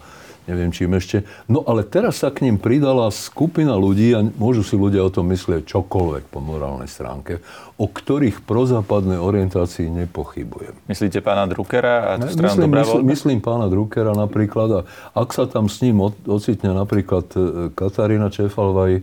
neviem 0.49 0.73
čím 0.73 0.97
ešte. 0.97 1.21
No 1.45 1.61
ale 1.61 1.85
teraz 1.85 2.25
sa 2.25 2.33
k 2.33 2.49
ním 2.49 2.57
pridala 2.57 3.13
skupina 3.13 3.77
ľudí 3.77 4.17
a 4.17 4.25
môžu 4.25 4.65
si 4.65 4.73
ľudia 4.73 5.05
o 5.05 5.13
tom 5.13 5.29
myslieť 5.29 5.69
čokoľvek 5.69 6.33
po 6.33 6.41
morálnej 6.41 6.89
stránke, 6.89 7.45
o 7.77 7.85
ktorých 7.85 8.41
prozápadnej 8.41 9.21
orientácii 9.21 9.87
nepochybujem. 9.93 10.73
Myslíte 10.89 11.21
pána 11.21 11.45
Druckera 11.45 12.17
a 12.17 12.17
tú 12.17 12.33
stranu 12.33 12.65
myslím, 12.65 12.69
myslím, 12.73 13.03
myslím 13.05 13.39
pána 13.45 13.69
Druckera 13.69 14.17
napríklad 14.17 14.69
a 14.73 14.79
ak 15.13 15.29
sa 15.37 15.45
tam 15.45 15.69
s 15.69 15.85
ním 15.85 16.01
ocitne 16.25 16.73
napríklad 16.73 17.29
e, 17.37 17.39
Katarína 17.77 18.33
Čefalvaj, 18.33 18.93
e, 18.97 19.01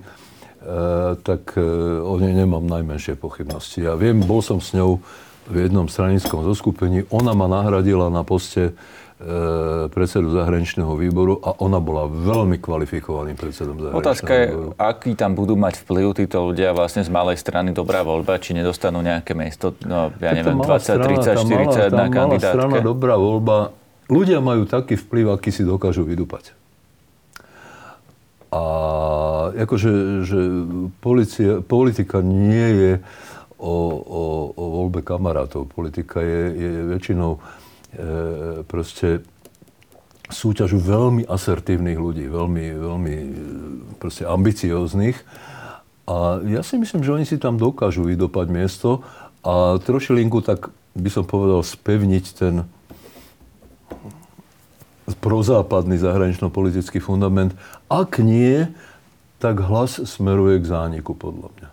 tak 1.23 1.55
e, 1.55 1.63
o 2.03 2.19
nej 2.19 2.35
nemám 2.35 2.67
najmenšie 2.67 3.15
pochybnosti. 3.15 3.87
Ja 3.87 3.95
viem, 3.95 4.27
bol 4.27 4.43
som 4.43 4.59
s 4.59 4.75
ňou 4.75 4.99
v 5.47 5.71
jednom 5.71 5.87
stranickom 5.87 6.43
zoskupení, 6.43 7.07
ona 7.15 7.31
ma 7.31 7.47
nahradila 7.47 8.11
na 8.11 8.27
poste 8.27 8.75
predsedu 9.97 10.29
zahraničného 10.29 10.93
výboru 10.93 11.41
a 11.41 11.57
ona 11.65 11.81
bola 11.81 12.05
veľmi 12.05 12.61
kvalifikovaným 12.61 13.33
predsedom 13.33 13.81
zahraničného 13.81 14.05
Otázka 14.05 14.33
je, 14.37 14.45
výboru. 14.53 14.69
aký 14.77 15.11
tam 15.17 15.33
budú 15.33 15.57
mať 15.57 15.81
vplyv 15.89 16.07
títo 16.21 16.45
ľudia 16.53 16.77
vlastne 16.77 17.01
z 17.01 17.09
malej 17.09 17.41
strany 17.41 17.73
dobrá 17.73 18.05
voľba, 18.05 18.37
či 18.37 18.53
nedostanú 18.53 19.01
nejaké 19.01 19.33
miesto, 19.33 19.73
no 19.89 20.13
ja 20.21 20.37
neviem, 20.37 20.61
20, 20.61 20.69
strana, 20.85 21.05
30, 21.09 21.49
40 21.49 21.97
na 21.97 22.07
kandidátke. 22.13 22.61
strana 22.61 22.77
dobrá 22.85 23.17
voľba, 23.17 23.73
ľudia 24.13 24.45
majú 24.45 24.69
taký 24.69 25.01
vplyv, 25.01 25.33
aký 25.33 25.49
si 25.49 25.65
dokážu 25.65 26.05
vydúpať. 26.05 26.53
A 28.53 28.63
akože 29.57 30.23
že 30.29 30.41
policia, 31.01 31.65
politika 31.65 32.21
nie 32.21 32.69
je 32.69 32.93
o, 33.57 33.75
o, 33.97 34.23
o 34.53 34.65
voľbe 34.81 35.01
kamarátov. 35.01 35.73
Politika 35.73 36.21
je, 36.21 36.43
je 36.53 36.71
väčšinou 36.93 37.41
E, 37.41 37.66
proste 38.69 39.25
súťažu 40.31 40.83
veľmi 40.83 41.23
asertívnych 41.27 41.99
ľudí, 41.99 42.27
veľmi, 42.27 42.65
veľmi 42.83 43.15
e, 43.15 43.29
proste 44.03 44.27
ambicióznych. 44.27 45.15
A 46.07 46.43
ja 46.47 46.63
si 46.63 46.79
myslím, 46.79 47.03
že 47.03 47.15
oni 47.15 47.27
si 47.27 47.39
tam 47.39 47.59
dokážu 47.59 48.07
vydopať 48.07 48.47
miesto 48.51 49.03
a 49.43 49.79
trošilinku 49.83 50.43
tak 50.43 50.71
by 50.99 51.11
som 51.11 51.27
povedal 51.27 51.63
spevniť 51.63 52.25
ten 52.35 52.55
prozápadný 55.23 56.03
zahranično-politický 56.03 56.99
fundament. 56.99 57.55
Ak 57.87 58.19
nie, 58.19 58.67
tak 59.39 59.63
hlas 59.63 60.03
smeruje 60.03 60.59
k 60.59 60.67
zániku, 60.67 61.15
podľa 61.15 61.55
mňa. 61.55 61.69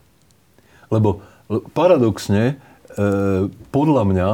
Lebo 0.94 1.26
paradoxne, 1.74 2.62
e, 2.94 3.50
podľa 3.74 4.04
mňa, 4.06 4.30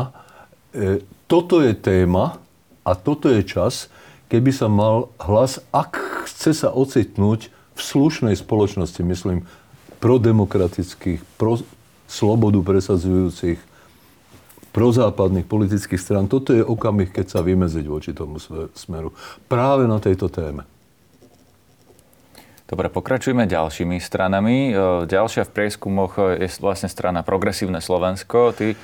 toto 1.30 1.62
je 1.62 1.78
téma 1.78 2.42
a 2.82 2.98
toto 2.98 3.30
je 3.30 3.46
čas, 3.46 3.94
keby 4.34 4.50
sa 4.50 4.66
mal 4.66 5.14
hlas, 5.22 5.62
ak 5.70 6.26
chce 6.26 6.66
sa 6.66 6.74
ocitnúť 6.74 7.54
v 7.78 7.80
slušnej 7.80 8.34
spoločnosti, 8.34 9.00
myslím, 9.06 9.46
prodemokratických, 10.02 11.22
pro 11.38 11.62
slobodu 12.10 12.60
presadzujúcich, 12.66 13.62
prozápadných 14.74 15.46
politických 15.46 16.02
strán. 16.02 16.26
Toto 16.26 16.54
je 16.54 16.66
okamih, 16.66 17.14
keď 17.14 17.26
sa 17.38 17.40
vymeziť 17.46 17.86
voči 17.86 18.12
tomu 18.14 18.42
smeru. 18.74 19.14
Práve 19.46 19.86
na 19.86 20.02
tejto 20.02 20.30
téme. 20.34 20.66
Dobre, 22.70 22.86
pokračujeme 22.94 23.50
ďalšími 23.50 23.98
stranami. 23.98 24.70
E, 24.70 24.74
ďalšia 25.10 25.50
v 25.50 25.54
prieskumoch 25.58 26.22
je 26.38 26.46
vlastne 26.62 26.86
strana 26.86 27.26
Progresívne 27.26 27.82
Slovensko. 27.82 28.54
Ty, 28.54 28.78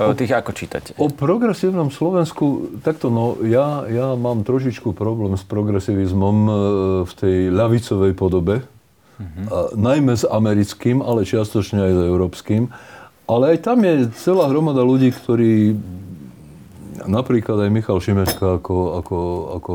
e, 0.00 0.16
tých 0.16 0.32
ako 0.32 0.50
čítate? 0.56 0.96
O 0.96 1.12
progresívnom 1.12 1.92
Slovensku, 1.92 2.78
takto 2.80 3.12
no, 3.12 3.36
ja, 3.44 3.84
ja 3.90 4.16
mám 4.16 4.46
trošičku 4.46 4.96
problém 4.96 5.36
s 5.36 5.44
progresivizmom 5.44 6.36
e, 6.46 6.52
v 7.04 7.12
tej 7.12 7.36
ľavicovej 7.52 8.12
podobe. 8.16 8.56
Mm-hmm. 9.20 9.44
A, 9.52 9.76
najmä 9.76 10.16
s 10.16 10.24
americkým, 10.24 11.04
ale 11.04 11.28
čiastočne 11.28 11.84
aj 11.84 11.92
s 11.92 12.00
európskym. 12.00 12.62
Ale 13.28 13.54
aj 13.54 13.58
tam 13.62 13.78
je 13.84 14.10
celá 14.18 14.50
hromada 14.50 14.82
ľudí, 14.82 15.14
ktorí 15.14 15.78
napríklad 17.06 17.64
aj 17.64 17.70
Michal 17.70 18.02
Šimečka 18.02 18.60
ako, 18.60 18.76
ako, 19.00 19.18
ako 19.60 19.74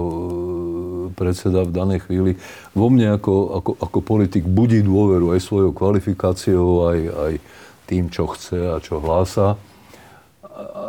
predseda 1.16 1.66
v 1.66 1.74
danej 1.74 2.00
chvíli 2.06 2.38
vo 2.78 2.92
mne 2.92 3.18
ako, 3.18 3.64
ako, 3.64 3.72
ako 3.80 3.98
politik 4.04 4.44
budí 4.46 4.84
dôveru 4.84 5.34
aj 5.34 5.42
svojou 5.42 5.72
kvalifikáciou, 5.72 6.92
aj, 6.92 7.00
aj 7.10 7.34
tým, 7.90 8.10
čo 8.10 8.30
chce 8.30 8.60
a 8.76 8.78
čo 8.82 9.00
hlása. 9.00 9.56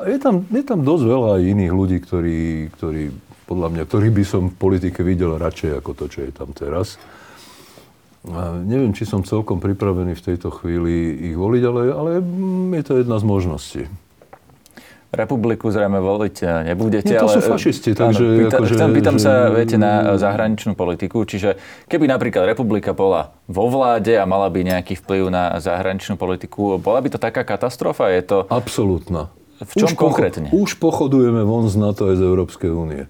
Je 0.06 0.18
tam, 0.22 0.46
je 0.46 0.62
tam 0.62 0.86
dosť 0.86 1.04
veľa 1.10 1.32
iných 1.42 1.72
ľudí, 1.74 1.98
ktorí, 1.98 2.70
ktorí 2.78 3.10
podľa 3.50 3.68
mňa, 3.74 3.82
ktorých 3.86 4.14
by 4.14 4.24
som 4.26 4.42
v 4.50 4.56
politike 4.58 5.02
videl 5.02 5.34
radšej 5.34 5.82
ako 5.82 5.90
to, 5.94 6.04
čo 6.06 6.18
je 6.26 6.30
tam 6.30 6.54
teraz. 6.54 6.98
A 8.26 8.58
neviem, 8.58 8.90
či 8.90 9.06
som 9.06 9.22
celkom 9.22 9.62
pripravený 9.62 10.18
v 10.18 10.22
tejto 10.22 10.50
chvíli 10.50 11.30
ich 11.30 11.36
voliť, 11.38 11.62
ale, 11.62 11.82
ale 11.94 12.10
je 12.74 12.82
to 12.82 12.98
jedna 12.98 13.22
z 13.22 13.24
možností. 13.26 13.82
Republiku 15.14 15.70
zrejme 15.70 16.02
voliť 16.02 16.66
nebudete. 16.66 17.14
Nie, 17.14 17.22
to 17.22 17.30
ale, 17.30 17.38
sú 17.38 17.40
fašisti, 17.46 17.94
takže... 17.94 18.26
Áno, 18.26 18.38
pýta, 18.50 18.58
akože, 18.58 18.74
pýtam, 18.74 18.90
pýtam 18.90 19.16
že... 19.16 19.22
sa, 19.22 19.32
viete, 19.54 19.76
na 19.78 20.18
zahraničnú 20.18 20.74
politiku, 20.74 21.22
čiže 21.22 21.54
keby 21.86 22.10
napríklad 22.10 22.50
Republika 22.50 22.90
bola 22.90 23.30
vo 23.46 23.70
vláde 23.70 24.18
a 24.18 24.26
mala 24.26 24.50
by 24.50 24.66
nejaký 24.74 24.98
vplyv 24.98 25.30
na 25.30 25.56
zahraničnú 25.62 26.18
politiku, 26.18 26.82
bola 26.82 26.98
by 26.98 27.14
to 27.14 27.18
taká 27.22 27.46
katastrofa? 27.46 28.10
Je 28.10 28.22
to... 28.26 28.38
Absolútna. 28.50 29.30
V 29.62 29.72
čom 29.72 29.88
už 29.88 29.96
konkrétne? 29.96 30.48
Pocho- 30.52 30.60
už 30.60 30.70
pochodujeme 30.76 31.40
von 31.46 31.70
z 31.70 31.76
NATO 31.80 32.12
aj 32.12 32.20
z 32.20 32.22
Európskej 32.24 32.70
únie. 32.72 33.02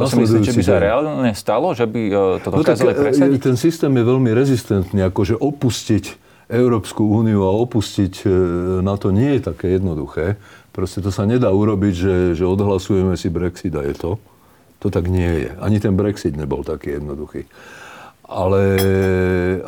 To 0.00 0.08
si 0.08 0.18
myslíte, 0.18 0.50
že 0.50 0.56
by 0.56 0.64
sa 0.64 0.76
reálne 0.80 1.30
stalo, 1.36 1.74
že 1.76 1.84
by 1.84 2.02
eh, 2.10 2.42
to 2.42 2.48
no 2.50 2.62
dokázali 2.62 2.90
no, 2.90 2.96
tak, 2.96 3.04
presadiť? 3.10 3.40
Ten 3.42 3.56
systém 3.58 3.92
je 3.92 4.04
veľmi 4.04 4.30
rezistentný, 4.32 5.00
akože 5.06 5.36
opustiť 5.36 6.04
Európsku 6.52 7.00
úniu 7.00 7.48
a 7.48 7.50
opustiť 7.64 8.28
na 8.84 8.94
to 9.00 9.08
nie 9.08 9.40
je 9.40 9.40
také 9.40 9.72
jednoduché. 9.80 10.36
Proste 10.72 11.00
to 11.00 11.08
sa 11.08 11.24
nedá 11.24 11.48
urobiť, 11.48 11.94
že, 11.94 12.16
že 12.36 12.44
odhlasujeme 12.44 13.16
si 13.16 13.32
Brexit 13.32 13.72
a 13.72 13.84
je 13.84 13.96
to. 13.96 14.10
To 14.84 14.88
tak 14.92 15.08
nie 15.08 15.48
je. 15.48 15.50
Ani 15.60 15.78
ten 15.78 15.94
Brexit 15.96 16.36
nebol 16.36 16.60
taký 16.60 17.00
jednoduchý. 17.00 17.48
Ale, 18.26 18.64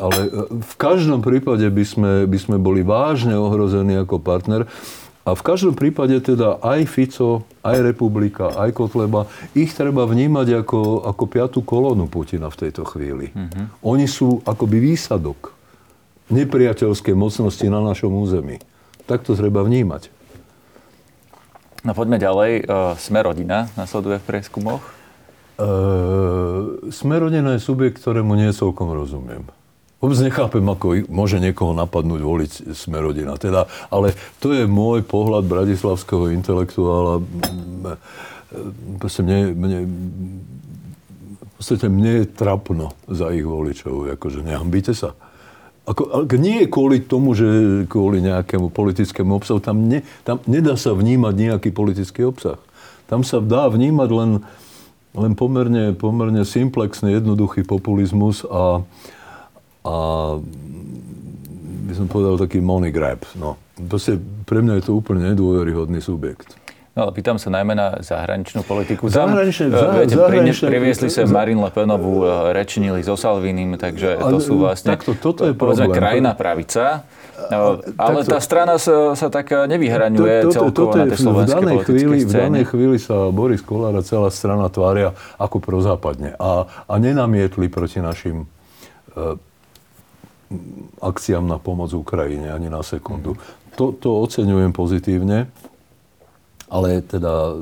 ale 0.01 0.19
v 0.49 0.73
každom 0.81 1.21
prípade 1.21 1.65
by 1.69 1.85
sme, 1.85 2.11
by 2.25 2.37
sme 2.41 2.57
boli 2.57 2.81
vážne 2.81 3.37
ohrození 3.37 3.93
ako 4.01 4.17
partner. 4.17 4.65
A 5.25 5.33
v 5.33 5.41
každom 5.41 5.73
prípade 5.73 6.13
teda 6.21 6.61
aj 6.61 6.85
Fico, 6.85 7.49
aj 7.65 7.81
Republika, 7.81 8.53
aj 8.53 8.77
Kotleba, 8.77 9.25
ich 9.57 9.73
treba 9.73 10.05
vnímať 10.05 10.61
ako, 10.61 11.01
ako 11.01 11.23
piatú 11.25 11.59
kolónu 11.65 12.05
Putina 12.05 12.53
v 12.53 12.59
tejto 12.61 12.85
chvíli. 12.85 13.33
Mm-hmm. 13.33 13.81
Oni 13.81 14.05
sú 14.05 14.45
akoby 14.45 14.93
výsadok 14.93 15.57
nepriateľskej 16.29 17.17
mocnosti 17.17 17.65
na 17.65 17.81
našom 17.81 18.13
území. 18.13 18.61
Tak 19.09 19.25
to 19.25 19.33
treba 19.33 19.65
vnímať. 19.65 20.13
No 21.81 21.97
poďme 21.97 22.21
ďalej. 22.21 22.51
Uh, 22.65 22.93
Sme 22.97 23.25
rodina 23.25 23.69
nasleduje 23.73 24.21
v 24.21 24.25
prieskumoch. 24.29 24.81
Uh, 25.57 26.85
Sme 26.93 27.17
rodina 27.17 27.57
je 27.57 27.65
subjekt, 27.65 27.97
ktorému 28.01 28.37
nie 28.37 28.53
celkom 28.53 28.93
rozumiem. 28.93 29.45
Vôbec 30.03 30.19
nechápem, 30.21 30.61
ako 30.61 31.07
môže 31.07 31.39
niekoho 31.39 31.71
napadnúť 31.71 32.21
voliť 32.21 32.51
Sme. 32.75 32.99
Teda, 33.39 33.65
ale 33.87 34.13
to 34.43 34.51
je 34.51 34.67
môj 34.67 35.01
pohľad 35.07 35.47
bratislavského 35.47 36.29
intelektuála. 36.35 37.23
Proste 39.01 39.25
mne, 39.25 39.39
mne, 39.55 39.79
v 41.55 41.89
mne 41.89 42.11
je 42.21 42.25
trapno 42.27 42.93
za 43.07 43.31
ich 43.31 43.47
voličov. 43.47 44.11
Akože 44.19 44.43
nehambíte 44.43 44.91
sa. 44.91 45.15
Ako, 45.85 46.25
nie 46.41 46.65
kvôli 46.65 47.05
tomu, 47.05 47.37
že 47.37 47.45
kvôli 47.85 48.17
nejakému 48.19 48.73
politickému 48.73 49.37
obsahu. 49.37 49.61
Tam, 49.61 49.77
ne, 49.85 50.01
tam 50.25 50.41
nedá 50.49 50.73
sa 50.75 50.97
vnímať 50.97 51.33
nejaký 51.33 51.69
politický 51.69 52.25
obsah. 52.25 52.57
Tam 53.05 53.21
sa 53.21 53.37
dá 53.37 53.69
vnímať 53.69 54.09
len, 54.09 54.31
len 55.13 55.31
pomerne, 55.37 55.93
pomerne 55.93 56.41
simplexný, 56.41 57.13
jednoduchý 57.13 57.61
populizmus 57.69 58.41
a, 58.49 58.81
a 59.85 59.95
by 61.85 61.93
som 61.93 62.09
povedal 62.09 62.41
taký 62.41 62.57
money 62.59 62.89
grab. 62.89 63.21
No. 63.37 63.61
Proste 63.85 64.17
pre 64.49 64.65
mňa 64.65 64.81
je 64.81 64.83
to 64.89 64.93
úplne 64.97 65.21
nedôveryhodný 65.31 66.01
subjekt. 66.01 66.57
No 66.95 67.05
ale 67.05 67.11
pýtam 67.11 67.35
sa 67.35 67.51
najmä 67.51 67.75
na 67.75 67.99
zahraničnú 67.99 68.63
politiku. 68.63 69.11
Zahraničné, 69.11 69.67
uh, 69.67 69.99
viete, 69.99 70.15
zahraničné, 70.15 70.65
priviesli 70.71 71.11
sa 71.11 71.27
Marine 71.27 71.59
Le 71.59 71.67
Penovú, 71.67 72.23
uh, 72.23 72.55
rečnili 72.55 73.03
so 73.03 73.19
Salvinim, 73.19 73.75
takže 73.75 74.15
to 74.15 74.39
sú 74.39 74.63
vlastne, 74.63 74.95
takto, 74.95 75.11
toto 75.11 75.43
je 75.43 75.51
problém. 75.51 75.91
krajná 75.91 76.31
pravica. 76.39 77.03
No, 77.51 77.83
ale 77.99 78.23
takto, 78.23 78.31
tá 78.31 78.39
strana 78.39 78.79
sa, 78.79 79.11
sa 79.11 79.27
tak 79.27 79.51
nevyhraňuje 79.51 80.47
to, 80.47 80.47
to, 80.47 80.53
celkovo 80.55 80.71
to, 80.71 80.83
to 80.87 80.95
na 80.95 81.05
tej 81.11 81.19
slovenskej 81.19 81.51
v 81.51 81.59
danej 81.59 81.79
chvíli, 81.83 82.17
scéne. 82.23 82.31
V 82.31 82.35
danej 82.47 82.65
chvíli 82.71 82.97
sa 82.97 83.15
Boris 83.27 83.59
Kolár 83.59 83.93
a 83.99 84.01
celá 84.01 84.31
strana 84.31 84.71
tvária 84.71 85.11
ako 85.35 85.59
prozápadne 85.59 86.39
a, 86.39 86.63
a 86.87 86.93
nenamietli 86.95 87.67
proti 87.67 87.99
našim 87.99 88.47
akciám 91.01 91.45
na 91.45 91.57
pomoc 91.57 91.93
Ukrajine 91.93 92.51
ani 92.51 92.69
na 92.71 92.81
sekundu. 92.81 93.35
Mm. 93.35 93.41
To, 93.75 93.91
to 93.91 94.09
oceňujem 94.23 94.71
pozitívne. 94.71 95.51
Ale 96.65 97.03
teda 97.05 97.61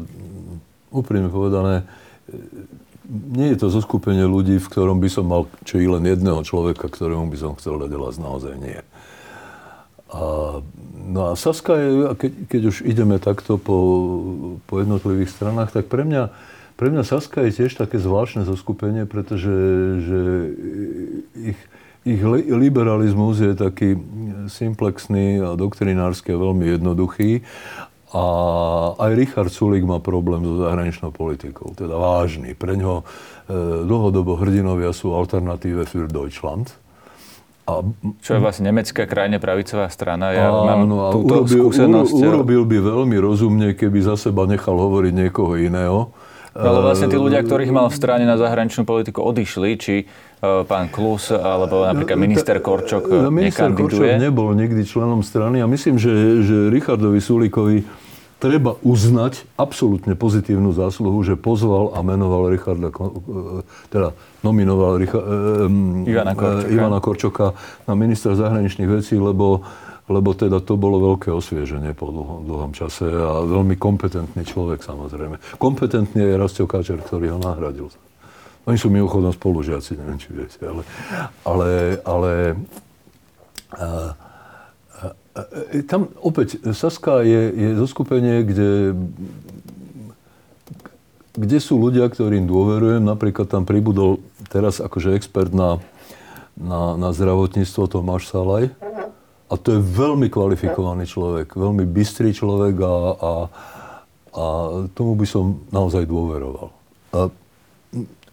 úprimne 0.93 1.27
povedané, 1.27 1.83
nie 3.09 3.51
je 3.51 3.59
to 3.59 3.67
zoskupenie 3.67 4.23
ľudí, 4.23 4.57
v 4.61 4.69
ktorom 4.69 5.03
by 5.03 5.09
som 5.11 5.27
mal 5.27 5.51
čo 5.67 5.81
i 5.81 5.87
len 5.89 6.07
jedného 6.07 6.39
človeka, 6.45 6.87
ktorému 6.87 7.27
by 7.27 7.37
som 7.37 7.57
chcel 7.59 7.81
dať 7.81 7.91
hlas, 7.91 8.15
naozaj 8.15 8.55
nie. 8.55 8.79
A, 10.13 10.61
no 10.93 11.19
a 11.27 11.31
Saska 11.35 11.73
je, 11.75 11.89
keď, 12.15 12.31
keď 12.47 12.61
už 12.69 12.77
ideme 12.85 13.17
takto 13.19 13.57
po, 13.59 13.77
po 14.69 14.79
jednotlivých 14.79 15.33
stranách, 15.33 15.73
tak 15.73 15.91
pre 15.91 16.07
mňa, 16.07 16.31
pre 16.79 16.93
mňa 16.93 17.03
Saska 17.03 17.43
je 17.49 17.65
tiež 17.65 17.75
také 17.75 17.99
zvláštne 17.99 18.47
zoskupenie, 18.47 19.03
pretože 19.09 19.53
že 20.05 20.21
ich, 21.53 21.59
ich 22.03 22.21
liberalizmus 22.51 23.39
je 23.39 23.53
taký 23.55 23.95
simplexný 24.51 25.39
a 25.39 25.55
doktrinársky 25.55 26.35
a 26.35 26.37
veľmi 26.37 26.65
jednoduchý 26.75 27.43
a 28.13 28.23
aj 29.01 29.11
Richard 29.17 29.49
Sulik 29.49 29.81
má 29.81 29.97
problém 29.97 30.45
so 30.45 30.61
zahraničnou 30.61 31.09
politikou, 31.09 31.73
teda 31.73 31.97
vážny. 31.97 32.53
Pre 32.53 32.77
ňo 32.77 33.01
e, 33.01 33.03
dlhodobo 33.89 34.37
hrdinovia 34.37 34.93
sú 34.93 35.17
alternatíve 35.17 35.89
für 35.89 36.05
Deutschland. 36.05 36.77
A, 37.65 37.81
Čo 38.21 38.37
je 38.37 38.39
vlastne 38.43 38.69
nemecká 38.69 39.09
krajine 39.09 39.41
pravicová 39.41 39.89
strana. 39.89 40.29
Ja 40.29 40.53
áno, 40.53 40.61
mám 40.61 40.83
túto 41.09 41.41
urobil, 41.41 41.73
skúsenosť. 41.73 42.13
Urobil 42.13 42.61
by 42.69 42.77
veľmi 42.85 43.17
rozumne, 43.17 43.73
keby 43.73 44.05
za 44.05 44.13
seba 44.13 44.45
nechal 44.45 44.77
hovoriť 44.77 45.13
niekoho 45.17 45.57
iného. 45.57 46.13
No, 46.53 46.69
ale 46.69 46.79
vlastne 46.85 47.09
tí 47.09 47.17
ľudia, 47.17 47.41
ktorých 47.41 47.73
mal 47.73 47.89
v 47.89 47.97
strane 47.97 48.29
na 48.29 48.37
zahraničnú 48.37 48.85
politiku, 48.85 49.25
odišli, 49.25 49.69
či 49.81 49.95
uh, 50.05 50.61
pán 50.69 50.93
Klus 50.93 51.33
alebo 51.33 51.81
napríklad 51.81 52.13
minister 52.13 52.61
Korčok 52.61 53.09
no, 53.09 53.33
Minister 53.33 53.73
Korčok 53.73 54.21
nebol 54.21 54.53
nikdy 54.53 54.85
členom 54.85 55.25
strany 55.25 55.59
a 55.59 55.65
myslím, 55.65 55.97
že, 55.97 56.45
že 56.45 56.69
Richardovi 56.69 57.17
Sulíkovi 57.17 57.81
treba 58.43 58.75
uznať 58.83 59.47
absolútne 59.55 60.19
pozitívnu 60.19 60.75
zásluhu, 60.75 61.15
že 61.23 61.39
pozval 61.39 61.95
a 61.95 62.03
menoval 62.03 62.51
Richarda, 62.51 62.91
e, 62.91 63.63
teda 63.87 64.11
nominoval 64.43 64.99
Richard, 64.99 65.23
Ivana, 66.03 66.35
Korčoka. 66.35 66.67
Ivana 66.67 66.99
Korčoka 66.99 67.47
na 67.87 67.93
ministra 67.95 68.35
zahraničných 68.35 68.89
vecí, 68.91 69.15
lebo, 69.15 69.63
lebo 70.11 70.35
teda 70.35 70.59
to 70.59 70.75
bolo 70.75 71.15
veľké 71.15 71.31
osvieženie 71.31 71.95
po 71.95 72.11
dlhom, 72.11 72.43
dlhom 72.43 72.71
čase 72.75 73.07
a 73.07 73.39
veľmi 73.47 73.79
kompetentný 73.79 74.43
človek 74.43 74.83
samozrejme. 74.83 75.39
Kompetentný 75.55 76.19
je 76.19 76.35
Rastio 76.35 76.67
Káčer, 76.67 76.99
ktorý 76.99 77.35
ho 77.35 77.39
nahradil. 77.39 77.87
Oni 78.63 78.79
sú 78.79 78.87
mimochodom 78.91 79.31
spolužiaci, 79.31 79.99
neviem, 79.99 80.19
či 80.19 80.29
viete, 80.31 80.59
ale, 80.63 80.83
ale, 81.43 81.69
ale 82.07 82.31
a, 83.75 84.15
tam 85.89 86.13
opäť, 86.21 86.61
Saska 86.71 87.25
je, 87.25 87.41
je 87.51 87.69
zoskupenie, 87.75 88.45
kde, 88.45 88.93
kde 91.33 91.57
sú 91.57 91.81
ľudia, 91.81 92.05
ktorým 92.05 92.45
dôverujem. 92.45 93.01
Napríklad 93.01 93.49
tam 93.49 93.65
pribudol 93.65 94.21
teraz 94.53 94.77
akože 94.77 95.17
expert 95.17 95.49
na, 95.49 95.81
na, 96.53 96.93
na 96.95 97.09
zdravotníctvo 97.09 97.89
Tomáš 97.89 98.29
Salaj. 98.29 98.69
A 99.51 99.53
to 99.59 99.77
je 99.77 99.79
veľmi 99.79 100.31
kvalifikovaný 100.31 101.05
človek, 101.05 101.53
veľmi 101.53 101.83
bystrý 101.85 102.31
človek 102.33 102.75
a, 102.79 102.95
a, 103.13 103.31
a 104.33 104.45
tomu 104.95 105.13
by 105.19 105.27
som 105.27 105.61
naozaj 105.69 106.07
dôveroval. 106.09 106.71
A, 107.13 107.29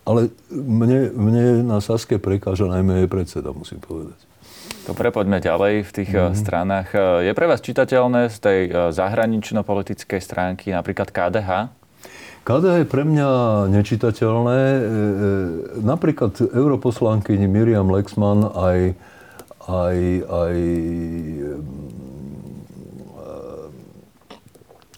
ale 0.08 0.32
mne, 0.50 1.12
mne 1.12 1.44
na 1.66 1.78
Saske 1.84 2.16
prekáža 2.16 2.70
najmä 2.70 3.04
jej 3.04 3.08
predseda, 3.10 3.52
musím 3.52 3.82
povedať. 3.84 4.16
Dobre, 4.88 5.12
poďme 5.12 5.38
ďalej 5.44 5.86
v 5.86 5.90
tých 5.92 6.10
mm-hmm. 6.10 6.34
stranách. 6.34 6.88
Eh, 6.96 7.30
je 7.30 7.32
pre 7.36 7.46
vás 7.46 7.60
čitateľné 7.60 8.32
z 8.32 8.36
tej 8.40 8.60
eh, 8.66 8.72
zahranično-politickej 8.90 10.20
stránky 10.24 10.72
napríklad 10.72 11.12
KDH? 11.12 11.70
KDH 12.40 12.74
je 12.82 12.86
pre 12.88 13.04
mňa 13.04 13.28
nečitateľné. 13.68 14.60
Napríklad 15.84 16.40
europoslankyni 16.40 17.44
Miriam 17.44 17.92
Lexman 17.92 18.48
aj, 18.56 18.96
aj, 19.70 19.96
aj 20.26 20.56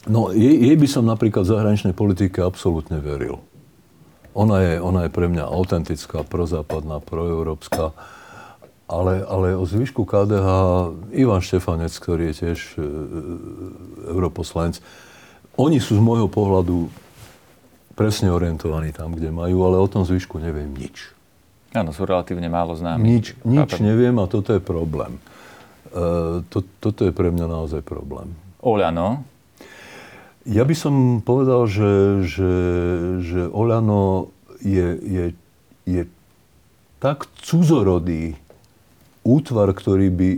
No, 0.03 0.35
jej, 0.35 0.67
jej 0.67 0.75
by 0.75 0.89
som 0.91 1.07
napríklad 1.07 1.47
v 1.47 1.55
zahraničnej 1.55 1.95
politike 1.95 2.43
absolútne 2.43 2.99
veril. 2.99 3.39
Ona 4.35 4.59
je, 4.59 4.75
ona 4.83 5.07
je 5.07 5.15
pre 5.15 5.31
mňa 5.31 5.47
autentická, 5.47 6.27
prozápadná, 6.27 6.99
proeurópska 6.99 7.95
ale, 8.93 9.25
ale 9.25 9.57
o 9.57 9.65
zvyšku 9.65 10.05
KDH 10.05 10.49
Ivan 11.17 11.41
Štefanec, 11.41 11.97
ktorý 11.97 12.31
je 12.31 12.35
tiež 12.45 12.59
e, 12.77 12.77
e, 12.77 12.87
europoslanec, 14.13 14.85
oni 15.57 15.81
sú 15.81 15.97
z 15.97 16.03
môjho 16.05 16.29
pohľadu 16.29 16.93
presne 17.97 18.29
orientovaní 18.29 18.93
tam, 18.93 19.17
kde 19.17 19.33
majú, 19.33 19.65
ale 19.65 19.81
o 19.81 19.89
tom 19.89 20.05
zvyšku 20.05 20.37
neviem 20.41 20.69
nič. 20.77 21.13
Áno, 21.73 21.91
sú 21.97 22.05
relatívne 22.05 22.53
málo 22.53 22.77
známi. 22.77 23.01
Nič, 23.01 23.33
nič 23.49 23.81
neviem 23.81 24.13
a 24.21 24.29
toto 24.29 24.53
je 24.53 24.61
problém. 24.61 25.17
E, 25.89 26.45
to, 26.53 26.61
toto 26.81 27.09
je 27.09 27.13
pre 27.13 27.33
mňa 27.33 27.49
naozaj 27.49 27.81
problém. 27.81 28.37
Oľano? 28.61 29.25
Ja 30.45 30.69
by 30.69 30.75
som 30.77 30.95
povedal, 31.25 31.65
že, 31.71 32.23
že, 32.29 32.53
že 33.25 33.41
Oľano 33.49 34.29
je, 34.61 34.89
je, 35.01 35.25
je 35.89 36.03
tak 37.01 37.25
cudzorodý 37.41 38.37
útvar, 39.23 39.71
ktorý 39.73 40.11
by 40.13 40.31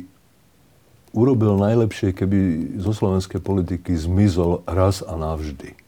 urobil 1.15 1.57
najlepšie, 1.57 2.13
keby 2.13 2.39
zo 2.79 2.93
slovenskej 2.93 3.41
politiky 3.41 3.95
zmizol 3.95 4.67
raz 4.67 5.01
a 5.01 5.15
navždy. 5.15 5.84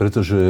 Pretože 0.00 0.40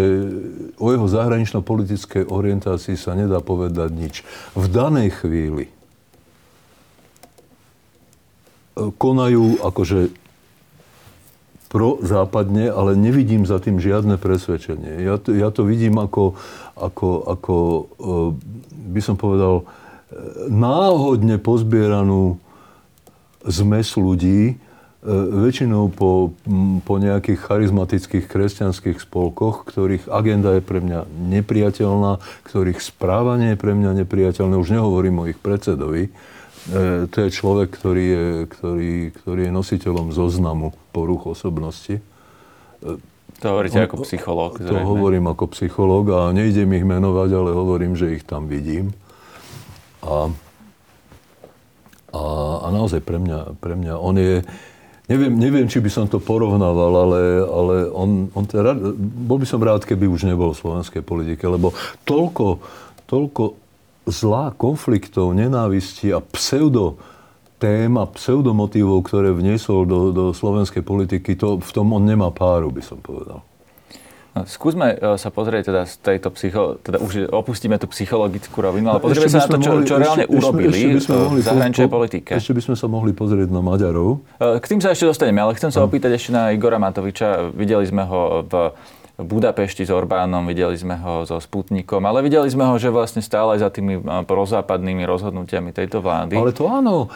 o 0.78 0.95
jeho 0.95 1.11
zahranično-politickej 1.11 2.31
orientácii 2.31 2.94
sa 2.94 3.18
nedá 3.18 3.42
povedať 3.42 3.90
nič. 3.90 4.14
V 4.55 4.70
danej 4.70 5.11
chvíli 5.11 5.66
e, 5.66 5.72
konajú 8.94 9.59
akože 9.59 10.14
prozápadne, 11.66 12.70
ale 12.70 12.94
nevidím 12.94 13.42
za 13.42 13.59
tým 13.59 13.83
žiadne 13.83 14.22
presvedčenie. 14.22 15.03
Ja 15.03 15.18
to, 15.18 15.35
ja 15.35 15.51
to 15.51 15.66
vidím 15.66 15.98
ako, 15.98 16.38
ako, 16.79 17.09
ako, 17.27 17.57
e, 17.59 17.83
by 18.94 19.01
som 19.03 19.18
povedal, 19.18 19.66
náhodne 20.46 21.42
pozbieranú 21.42 22.38
zmes 23.46 23.98
ľudí, 23.98 24.55
e, 24.55 24.69
väčšinou 25.01 25.89
po, 25.89 26.37
po 26.85 26.95
nejakých 27.01 27.41
charizmatických 27.41 28.29
kresťanských 28.29 29.01
spolkoch, 29.01 29.65
ktorých 29.65 30.13
agenda 30.13 30.61
je 30.61 30.63
pre 30.63 30.85
mňa 30.85 31.09
nepriateľná, 31.09 32.21
ktorých 32.45 32.85
správanie 32.85 33.57
je 33.57 33.59
pre 33.61 33.73
mňa 33.73 34.05
nepriateľné. 34.05 34.61
Už 34.61 34.77
nehovorím 34.77 35.25
o 35.25 35.29
ich 35.33 35.41
predsedovi. 35.41 36.13
E, 36.69 37.09
to 37.09 37.17
je 37.17 37.29
človek, 37.33 37.73
ktorý 37.73 38.05
je, 38.05 38.27
ktorý, 38.53 38.93
ktorý 39.17 39.41
je 39.49 39.53
nositeľom 39.57 40.13
zoznamu 40.13 40.77
poruch 40.93 41.33
osobnosti. 41.33 41.97
E, 41.97 43.01
to 43.41 43.47
hovoríte 43.49 43.81
On, 43.81 43.89
ako 43.89 44.05
psychológ. 44.05 44.61
To 44.61 44.85
hovorím 44.85 45.33
ako 45.33 45.49
psychológ 45.57 46.13
a 46.13 46.21
nejdem 46.37 46.77
ich 46.77 46.85
menovať, 46.85 47.31
ale 47.33 47.57
hovorím, 47.57 47.97
že 47.97 48.21
ich 48.21 48.25
tam 48.29 48.53
vidím. 48.53 48.93
A, 50.05 50.29
a, 52.13 52.23
a 52.61 52.67
naozaj 52.69 53.01
pre 53.01 53.17
mňa, 53.17 53.57
pre 53.57 53.81
mňa 53.81 53.97
on 53.97 54.21
je, 54.21 54.45
neviem, 55.11 55.35
neviem, 55.35 55.66
či 55.66 55.83
by 55.83 55.90
som 55.90 56.07
to 56.07 56.23
porovnával, 56.23 56.92
ale, 56.94 57.20
ale 57.42 57.75
on, 57.90 58.31
on 58.31 58.46
teda, 58.46 58.79
bol 59.27 59.42
by 59.42 59.46
som 59.46 59.59
rád, 59.59 59.83
keby 59.83 60.07
už 60.07 60.31
nebol 60.31 60.55
v 60.55 60.62
slovenskej 60.62 61.03
politike, 61.03 61.42
lebo 61.51 61.75
toľko, 62.07 62.62
toľko 63.11 63.59
zlá, 64.07 64.55
konfliktov, 64.55 65.35
nenávisti 65.35 66.14
a 66.14 66.23
pseudo 66.23 67.03
tém 67.61 67.92
a 68.01 68.09
pseudomotívov, 68.09 69.05
ktoré 69.05 69.37
vniesol 69.37 69.85
do, 69.85 69.99
do 70.14 70.25
slovenskej 70.33 70.81
politiky, 70.81 71.37
to, 71.37 71.61
v 71.61 71.70
tom 71.77 71.92
on 71.92 72.09
nemá 72.09 72.33
páru, 72.33 72.73
by 72.73 72.81
som 72.81 72.96
povedal. 73.03 73.44
Skúsme 74.31 74.95
e, 74.95 75.19
sa 75.19 75.29
pozrieť 75.35 75.75
teda 75.75 75.83
z 75.90 75.95
tejto 76.07 76.31
psycho, 76.38 76.79
teda 76.79 77.03
už 77.03 77.35
opustíme 77.35 77.75
tú 77.83 77.90
psychologickú 77.90 78.62
rovinu, 78.62 78.95
ale 78.95 79.03
no, 79.03 79.05
pozrieme 79.05 79.27
sa 79.27 79.43
na 79.43 79.51
to, 79.51 79.59
čo, 79.59 79.73
čo 79.83 79.95
reálne 79.99 80.23
ešte, 80.23 80.38
urobili 80.38 80.79
ešte, 80.95 81.11
ešte 81.11 81.14
v 81.19 81.43
zahraničnej 81.43 81.88
po, 81.90 81.95
politike. 81.99 82.31
Ešte 82.38 82.53
by 82.55 82.62
sme 82.62 82.75
sa 82.79 82.87
mohli 82.87 83.11
pozrieť 83.11 83.51
na 83.51 83.59
Maďarov. 83.59 84.23
E, 84.38 84.62
k 84.62 84.66
tým 84.71 84.79
sa 84.79 84.95
ešte 84.95 85.11
dostaneme, 85.11 85.43
ale 85.43 85.59
chcem 85.59 85.75
sa 85.75 85.83
opýtať 85.83 86.14
ešte 86.14 86.31
na 86.31 86.55
Igora 86.55 86.79
Matoviča. 86.79 87.51
Videli 87.51 87.83
sme 87.90 88.07
ho 88.07 88.47
v 88.47 88.71
Budapešti 89.21 89.85
s 89.85 89.93
Orbánom, 89.93 90.47
videli 90.49 90.79
sme 90.79 90.97
ho 90.97 91.29
so 91.29 91.37
Sputnikom, 91.37 92.01
ale 92.07 92.25
videli 92.25 92.49
sme 92.49 92.64
ho, 92.64 92.81
že 92.81 92.88
vlastne 92.88 93.21
stále 93.21 93.59
za 93.59 93.66
tými 93.66 93.99
e, 93.99 94.03
prozápadnými 94.31 95.03
rozhodnutiami 95.11 95.75
tejto 95.75 96.07
vlády. 96.07 96.38
Ale 96.38 96.55
to 96.55 96.71
áno. 96.71 97.11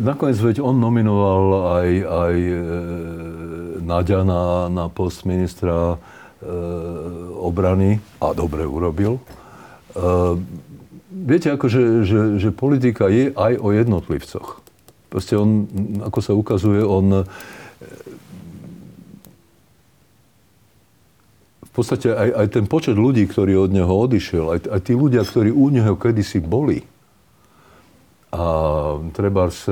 Nakoniec 0.00 0.40
veď 0.40 0.64
on 0.64 0.80
nominoval 0.80 1.44
aj, 1.84 1.88
aj 2.08 2.36
Nadia 3.84 4.24
na, 4.24 4.72
na 4.72 4.88
post 4.88 5.28
ministra 5.28 6.00
obrany 7.36 8.00
a 8.16 8.32
dobre 8.32 8.64
urobil. 8.64 9.20
Eh, 9.90 10.34
viete, 11.10 11.50
ako, 11.50 11.66
že, 11.66 11.82
že, 12.38 12.48
politika 12.54 13.10
je 13.10 13.34
aj 13.34 13.58
o 13.58 13.74
jednotlivcoch. 13.74 14.62
Proste 15.10 15.34
on, 15.34 15.66
ako 16.06 16.18
sa 16.22 16.32
ukazuje, 16.38 16.78
on 16.86 17.06
eh, 17.10 17.24
v 21.66 21.70
podstate 21.74 22.14
aj, 22.14 22.30
aj 22.38 22.46
ten 22.54 22.64
počet 22.70 22.94
ľudí, 22.94 23.26
ktorí 23.26 23.58
od 23.58 23.74
neho 23.74 23.90
odišiel, 23.90 24.46
aj, 24.54 24.60
aj 24.70 24.80
tí 24.86 24.94
ľudia, 24.94 25.26
ktorí 25.26 25.50
u 25.50 25.66
neho 25.74 25.98
kedysi 25.98 26.38
boli, 26.38 26.86
a 28.30 28.46
treba 29.10 29.50
s 29.50 29.66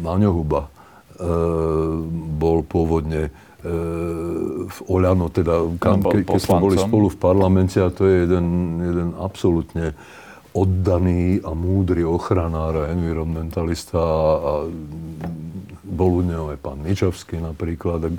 Maňohuba 0.00 0.72
bol 2.40 2.64
pôvodne 2.64 3.28
v 4.68 4.78
Oľano, 4.86 5.26
teda 5.34 5.66
kam, 5.82 5.98
ke, 6.06 6.22
keď 6.22 6.38
sme 6.38 6.62
boli 6.62 6.76
spolu 6.78 7.10
v 7.10 7.18
parlamente 7.18 7.82
a 7.82 7.90
to 7.90 8.06
je 8.06 8.22
jeden, 8.22 8.46
jeden 8.78 9.08
absolútne 9.18 9.98
oddaný 10.54 11.42
a 11.42 11.52
múdry 11.58 12.06
ochranár 12.06 12.86
a 12.86 12.94
environmentalista 12.94 13.98
a, 13.98 14.32
a 14.38 14.52
bol 15.82 16.20
u 16.20 16.22
neho 16.22 16.54
aj 16.54 16.58
pán 16.62 16.78
Ničovský 16.86 17.42
napríklad. 17.42 18.14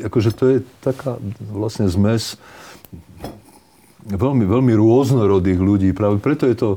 Akože 0.00 0.30
to 0.32 0.44
je 0.56 0.56
taká 0.80 1.20
vlastne 1.52 1.84
zmes 1.92 2.40
veľmi, 4.08 4.44
veľmi 4.48 4.72
rôznorodých 4.72 5.60
ľudí. 5.60 5.88
Práve 5.92 6.16
preto 6.20 6.48
je 6.48 6.56
to 6.56 6.70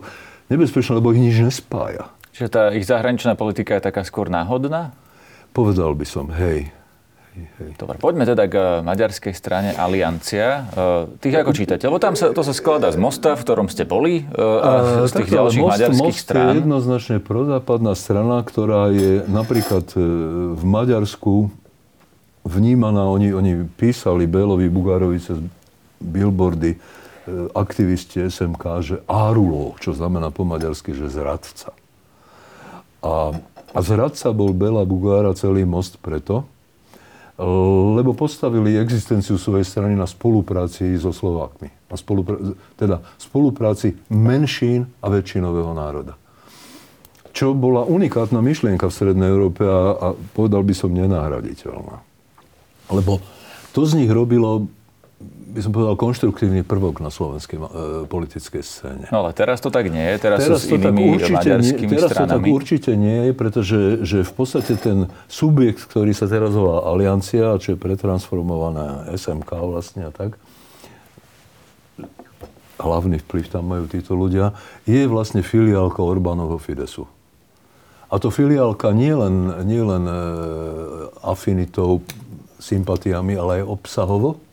nebezpečné, 0.52 1.00
lebo 1.00 1.16
ich 1.16 1.24
nič 1.24 1.40
nespája. 1.40 2.12
Čiže 2.36 2.50
tá 2.52 2.64
ich 2.76 2.86
zahraničná 2.86 3.40
politika 3.40 3.80
je 3.80 3.88
taká 3.88 4.04
skôr 4.04 4.28
náhodná? 4.28 4.94
Povedal 5.56 5.98
by 5.98 6.06
som, 6.06 6.30
hej, 6.30 6.70
Dobre, 7.78 7.96
poďme 8.02 8.26
teda 8.26 8.46
k 8.50 8.56
eh, 8.58 8.66
maďarskej 8.82 9.34
strane 9.34 9.70
Aliancia. 9.74 10.66
Uh, 10.74 11.18
tých 11.22 11.38
ako 11.38 11.54
čítate? 11.54 11.86
Lebo 11.86 12.02
tam 12.02 12.18
sa, 12.18 12.34
to 12.34 12.42
sa 12.42 12.54
skladá 12.54 12.90
z 12.90 12.98
Mosta, 12.98 13.38
v 13.38 13.42
ktorom 13.46 13.68
ste 13.70 13.86
boli 13.86 14.26
uh, 14.26 14.62
a 14.62 14.72
z 15.06 15.22
tých 15.22 15.38
ďalších 15.38 15.62
most, 15.62 15.74
maďarských 15.78 16.18
most 16.18 16.26
strán. 16.26 16.54
je 16.54 16.60
jednoznačne 16.66 17.18
prozápadná 17.22 17.94
strana, 17.94 18.42
ktorá 18.42 18.90
je 18.90 19.22
napríklad 19.30 19.86
v 20.58 20.64
Maďarsku 20.66 21.54
vnímaná, 22.48 23.06
oni, 23.06 23.34
oni 23.36 23.52
písali 23.78 24.26
Bélovi 24.26 24.72
Bugárovi 24.72 25.22
cez 25.22 25.38
billboardy 26.02 26.78
aktivisti 27.52 28.24
SMK, 28.24 28.64
že 28.80 28.96
Árulo, 29.06 29.76
čo 29.84 29.92
znamená 29.92 30.32
po 30.32 30.48
maďarsky, 30.48 30.96
že 30.96 31.12
zradca. 31.12 31.76
A, 33.04 33.36
a 33.76 33.80
zradca 33.84 34.32
bol 34.32 34.56
Bela 34.56 34.88
Bugára 34.88 35.36
celý 35.36 35.68
most 35.68 36.00
preto, 36.00 36.48
lebo 37.38 38.18
postavili 38.18 38.82
existenciu 38.82 39.38
svojej 39.38 39.62
strany 39.62 39.94
na 39.94 40.10
spolupráci 40.10 40.98
so 40.98 41.14
Slovákmi. 41.14 41.70
Na 41.90 41.98
spolupra- 41.98 42.42
teda 42.74 43.06
spolupráci 43.22 43.94
menšín 44.10 44.90
a 45.06 45.08
väčšinového 45.14 45.72
národa. 45.78 46.18
Čo 47.38 47.54
bola 47.54 47.86
unikátna 47.86 48.42
myšlienka 48.42 48.90
v 48.90 48.96
Strednej 48.98 49.30
Európe 49.30 49.62
a, 49.62 49.94
a 49.94 50.08
povedal 50.34 50.66
by 50.66 50.74
som 50.74 50.90
nenahraditeľná. 50.90 52.02
Lebo 52.90 53.22
to 53.78 53.86
z 53.86 54.02
nich 54.02 54.10
robilo 54.10 54.66
by 55.58 55.62
som 55.66 55.74
povedal, 55.74 55.98
konštruktívny 55.98 56.62
prvok 56.62 57.02
na 57.02 57.10
slovenskej 57.10 57.58
e, 57.58 57.66
politickej 58.06 58.62
scéne. 58.62 59.06
No 59.10 59.26
ale 59.26 59.34
teraz 59.34 59.58
to 59.58 59.74
tak 59.74 59.90
nie 59.90 60.06
je, 60.14 60.16
teraz, 60.22 60.46
teraz 60.46 60.62
sú 60.62 60.78
s 60.78 60.86
inými 60.86 61.18
maďarskými 61.18 61.90
nie, 61.90 61.98
teraz 61.98 62.14
stranami. 62.14 62.30
to 62.30 62.38
tak 62.38 62.44
určite 62.54 62.92
nie 62.94 63.18
je, 63.26 63.32
pretože 63.34 63.80
že 64.06 64.18
v 64.22 64.34
podstate 64.38 64.78
ten 64.78 65.10
subjekt, 65.26 65.82
ktorý 65.90 66.14
sa 66.14 66.30
teraz 66.30 66.54
volá 66.54 66.86
Aliancia, 66.86 67.58
čo 67.58 67.74
je 67.74 67.78
pretransformovaná 67.82 69.10
SMK 69.18 69.50
vlastne 69.66 70.06
a 70.06 70.12
tak, 70.14 70.38
hlavný 72.78 73.18
vplyv 73.26 73.46
tam 73.50 73.66
majú 73.66 73.90
títo 73.90 74.14
ľudia, 74.14 74.54
je 74.86 75.10
vlastne 75.10 75.42
filiálka 75.42 76.06
Orbánovho 76.06 76.62
Fidesu. 76.62 77.10
A 78.14 78.22
to 78.22 78.30
filiálka 78.30 78.94
nie 78.94 79.12
len, 79.12 79.66
nie 79.66 79.82
len 79.82 80.06
e, 80.06 80.16
afinitou, 81.26 82.06
sympatiami, 82.62 83.34
ale 83.34 83.62
aj 83.62 83.74
obsahovo 83.74 84.47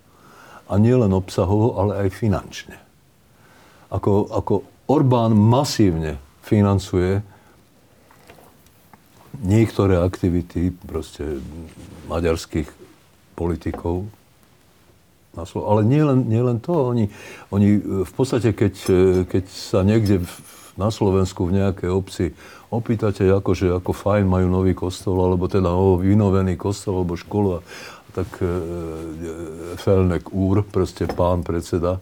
a 0.69 0.75
nielen 0.81 1.13
obsahovo, 1.13 1.77
ale 1.77 2.07
aj 2.07 2.09
finančne. 2.15 2.77
Ako, 3.93 4.33
ako 4.33 4.55
Orbán 4.89 5.37
masívne 5.37 6.21
financuje 6.45 7.25
niektoré 9.45 9.99
aktivity 10.01 10.73
proste 10.85 11.41
maďarských 12.09 12.69
politikov 13.35 14.07
Ale 15.67 15.83
nie 15.83 16.03
len, 16.03 16.31
nie 16.31 16.39
len 16.39 16.63
to. 16.63 16.95
Oni, 16.95 17.11
oni 17.51 17.83
v 18.07 18.13
podstate, 18.15 18.55
keď, 18.55 18.75
keď 19.27 19.45
sa 19.51 19.83
niekde 19.83 20.23
v, 20.23 20.31
na 20.79 20.95
Slovensku 20.95 21.51
v 21.51 21.59
nejakej 21.59 21.91
obci 21.91 22.25
opýtate, 22.71 23.27
ako, 23.27 23.51
že 23.55 23.67
ako 23.71 23.91
fajn 23.95 24.27
majú 24.27 24.47
nový 24.51 24.75
kostol, 24.75 25.19
alebo 25.19 25.47
teda 25.51 25.71
o, 25.71 25.99
vynovený 25.99 26.59
kostol, 26.59 27.03
alebo 27.03 27.19
školu 27.19 27.49
e, 27.59 27.61
e, 28.23 28.47
Felnek 29.75 30.31
úr, 30.31 30.63
proste 30.63 31.11
pán 31.11 31.43
predseda, 31.43 31.99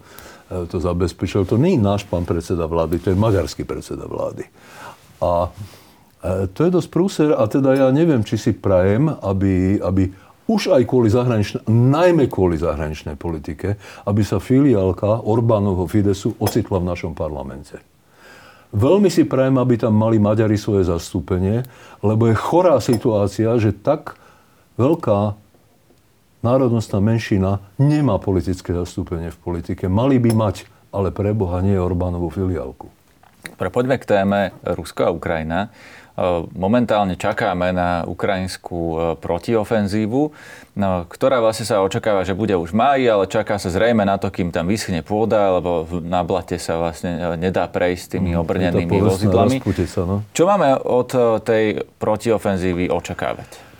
e, 0.53 0.68
to 0.68 0.77
zabezpečil. 0.77 1.48
To 1.48 1.57
nie 1.57 1.79
je 1.79 1.81
náš 1.81 2.05
pán 2.05 2.29
predseda 2.29 2.68
vlády, 2.68 3.01
to 3.01 3.09
je 3.09 3.16
maďarský 3.16 3.64
predseda 3.64 4.05
vlády. 4.05 4.44
A 5.25 5.48
to 6.55 6.61
je 6.62 6.70
dosť 6.70 6.88
prúser 6.90 7.31
a 7.35 7.51
teda 7.51 7.75
ja 7.75 7.88
neviem, 7.90 8.22
či 8.22 8.38
si 8.38 8.55
prajem, 8.55 9.11
aby, 9.11 9.83
aby 9.83 10.07
už 10.46 10.75
aj 10.75 10.83
kvôli 10.87 11.11
zahraničnej, 11.11 11.66
najmä 11.66 12.27
kvôli 12.27 12.59
zahraničnej 12.59 13.14
politike, 13.14 13.79
aby 14.07 14.22
sa 14.27 14.42
filiálka 14.42 15.22
Orbánovho 15.22 15.87
Fidesu 15.87 16.35
ocitla 16.42 16.83
v 16.83 16.88
našom 16.94 17.14
parlamente. 17.14 17.79
Veľmi 18.72 19.12
si 19.12 19.29
prajem, 19.29 19.61
aby 19.61 19.77
tam 19.77 19.92
mali 19.92 20.16
Maďari 20.16 20.57
svoje 20.57 20.88
zastúpenie, 20.88 21.62
lebo 22.01 22.27
je 22.27 22.35
chorá 22.35 22.81
situácia, 22.81 23.53
že 23.61 23.77
tak 23.77 24.16
veľká 24.81 25.37
národnostná 26.42 26.98
menšina 26.98 27.62
nemá 27.78 28.18
politické 28.18 28.74
zastúpenie 28.74 29.31
v 29.31 29.38
politike. 29.38 29.87
Mali 29.87 30.18
by 30.18 30.31
mať, 30.35 30.66
ale 30.90 31.14
pre 31.14 31.33
Boha 31.33 31.62
nie 31.62 31.78
Orbánovú 31.78 32.28
filiálku. 32.28 32.90
Pre 33.59 33.68
poďme 33.70 33.98
k 33.98 34.05
téme 34.07 34.40
Rusko 34.62 35.07
a 35.07 35.14
Ukrajina. 35.14 35.70
E, 36.12 36.46
momentálne 36.55 37.18
čakáme 37.18 37.74
na 37.74 38.07
ukrajinskú 38.07 38.81
e, 38.83 38.96
protiofenzívu, 39.18 40.22
no, 40.78 40.90
ktorá 41.11 41.42
vlastne 41.42 41.66
sa 41.66 41.83
očakáva, 41.83 42.22
že 42.22 42.38
bude 42.38 42.55
už 42.55 42.70
v 42.70 42.78
máji, 42.78 43.05
ale 43.11 43.24
čaká 43.26 43.59
sa 43.59 43.72
zrejme 43.72 44.07
na 44.07 44.20
to, 44.20 44.31
kým 44.31 44.55
tam 44.55 44.70
vyschne 44.70 45.02
pôda, 45.02 45.59
lebo 45.59 45.88
na 46.05 46.22
blate 46.22 46.59
sa 46.61 46.78
vlastne 46.78 47.18
e, 47.18 47.40
nedá 47.40 47.66
prejsť 47.66 48.18
tými 48.18 48.37
mhm, 48.37 48.38
obrnenými 48.44 48.98
vozidlami. 48.98 49.59
Sa, 49.88 50.07
no? 50.07 50.22
Čo 50.37 50.44
máme 50.46 50.78
od 50.78 51.11
tej 51.42 51.83
protiofenzívy 51.98 52.92
očakávať? 52.92 53.72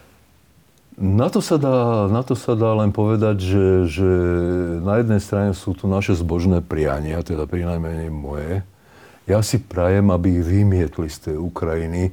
Na 1.01 1.33
to, 1.33 1.41
sa 1.41 1.57
dá, 1.57 2.05
na 2.13 2.21
to 2.21 2.37
sa 2.37 2.53
dá 2.53 2.77
len 2.77 2.93
povedať, 2.93 3.41
že, 3.41 3.67
že 3.89 4.11
na 4.85 5.01
jednej 5.01 5.21
strane 5.25 5.51
sú 5.57 5.73
tu 5.73 5.89
naše 5.89 6.13
zbožné 6.13 6.61
priania, 6.61 7.25
teda 7.25 7.49
pri 7.49 7.65
najmenej 7.65 8.13
moje. 8.13 8.61
Ja 9.25 9.41
si 9.41 9.57
prajem, 9.57 10.13
aby 10.13 10.37
ich 10.37 10.45
vymietli 10.45 11.09
z 11.09 11.33
tej 11.33 11.37
Ukrajiny 11.41 12.13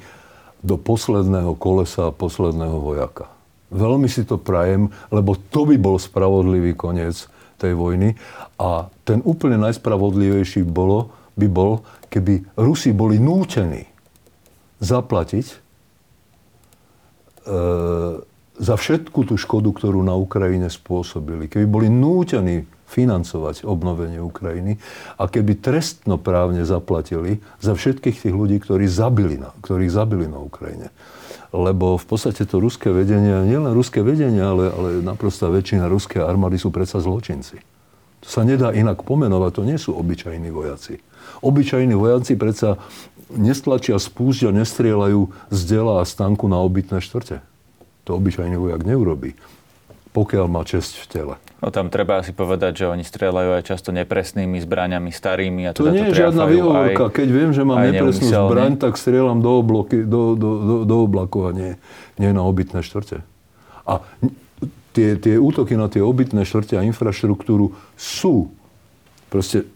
do 0.63 0.79
posledného 0.79 1.59
kolesa 1.59 2.07
a 2.07 2.15
posledného 2.15 2.79
vojaka. 2.79 3.27
Veľmi 3.69 4.07
si 4.07 4.23
to 4.23 4.39
prajem, 4.39 4.89
lebo 5.11 5.35
to 5.35 5.67
by 5.67 5.75
bol 5.75 5.99
spravodlivý 5.99 6.73
koniec 6.73 7.27
tej 7.59 7.75
vojny. 7.75 8.15
A 8.55 8.87
ten 9.03 9.19
úplne 9.27 9.59
najspravodlivejší 9.59 10.63
bolo, 10.63 11.11
by 11.35 11.47
bol, 11.51 11.83
keby 12.07 12.47
Rusi 12.55 12.95
boli 12.95 13.19
nútení 13.19 13.87
zaplatiť 14.79 15.45
e, 15.51 15.55
za 18.59 18.75
všetku 18.75 19.23
tú 19.23 19.39
škodu, 19.39 19.71
ktorú 19.71 20.03
na 20.03 20.13
Ukrajine 20.19 20.67
spôsobili, 20.67 21.47
keby 21.47 21.65
boli 21.65 21.87
nútení 21.87 22.67
financovať 22.89 23.63
obnovenie 23.63 24.19
Ukrajiny 24.19 24.81
a 25.15 25.29
keby 25.29 25.61
trestnoprávne 25.61 26.67
zaplatili 26.67 27.39
za 27.63 27.77
všetkých 27.77 28.17
tých 28.27 28.35
ľudí, 28.35 28.59
ktorí 28.59 28.89
zabili 28.89 29.39
na, 29.39 29.55
ktorých 29.63 29.93
zabili 29.93 30.25
na 30.27 30.41
Ukrajine. 30.41 30.91
Lebo 31.49 31.97
v 31.97 32.05
podstate 32.05 32.45
to 32.45 32.61
ruské 32.61 32.93
vedenie, 32.93 33.47
nielen 33.47 33.73
ruské 33.73 34.05
vedenie, 34.05 34.41
ale, 34.41 34.69
ale 34.69 34.89
naprosto 35.01 35.49
väčšina 35.49 35.89
ruskej 35.89 36.21
armády 36.21 36.61
sú 36.61 36.69
predsa 36.69 37.01
zločinci. 37.01 37.57
To 38.25 38.27
sa 38.27 38.43
nedá 38.43 38.75
inak 38.75 39.07
pomenovať, 39.07 39.51
to 39.55 39.63
nie 39.63 39.79
sú 39.79 39.95
obyčajní 39.95 40.51
vojaci. 40.51 40.99
Obyčajní 41.39 41.95
vojaci 41.95 42.35
predsa 42.35 42.77
nestlačia 43.31 43.95
spúšť 43.95 44.49
a 44.49 44.51
nestrieľajú 44.51 45.21
z 45.53 45.59
dela 45.69 46.01
a 46.01 46.03
stanku 46.03 46.49
na 46.49 46.59
obytné 46.59 46.99
štvrte. 46.99 47.45
To 48.09 48.17
obyčajný 48.17 48.57
vojak 48.57 48.81
neurobí, 48.89 49.37
pokiaľ 50.17 50.49
má 50.49 50.65
česť 50.65 50.97
v 50.97 51.05
tele. 51.05 51.35
No 51.61 51.69
tam 51.69 51.93
treba 51.93 52.25
si 52.25 52.33
povedať, 52.33 52.81
že 52.81 52.85
oni 52.89 53.05
strieľajú 53.05 53.61
aj 53.61 53.63
často 53.69 53.93
nepresnými 53.93 54.57
zbraňami, 54.65 55.13
starými. 55.13 55.69
A 55.69 55.77
teda 55.77 55.93
to 55.93 55.93
nie 55.93 56.09
je 56.09 56.17
žiadna 56.17 56.49
výhovorka. 56.49 57.13
Keď 57.13 57.29
viem, 57.29 57.53
že 57.53 57.61
mám 57.61 57.85
nepresnú 57.85 58.33
zbraň, 58.33 58.81
tak 58.81 58.97
strieľam 58.97 59.45
do, 59.45 59.61
obloky, 59.61 60.01
do, 60.01 60.33
do, 60.33 60.49
do, 60.57 60.75
do 60.89 60.95
oblaku 61.05 61.45
a 61.45 61.53
nie, 61.53 61.71
nie 62.17 62.33
na 62.33 62.41
obytné 62.41 62.81
štvrte. 62.81 63.21
A 63.85 64.01
tie, 64.97 65.13
tie 65.13 65.37
útoky 65.37 65.77
na 65.77 65.85
tie 65.85 66.01
obytné 66.01 66.49
štvrte 66.49 66.81
a 66.81 66.85
infraštruktúru 66.87 67.77
sú 67.93 68.49
proste 69.29 69.69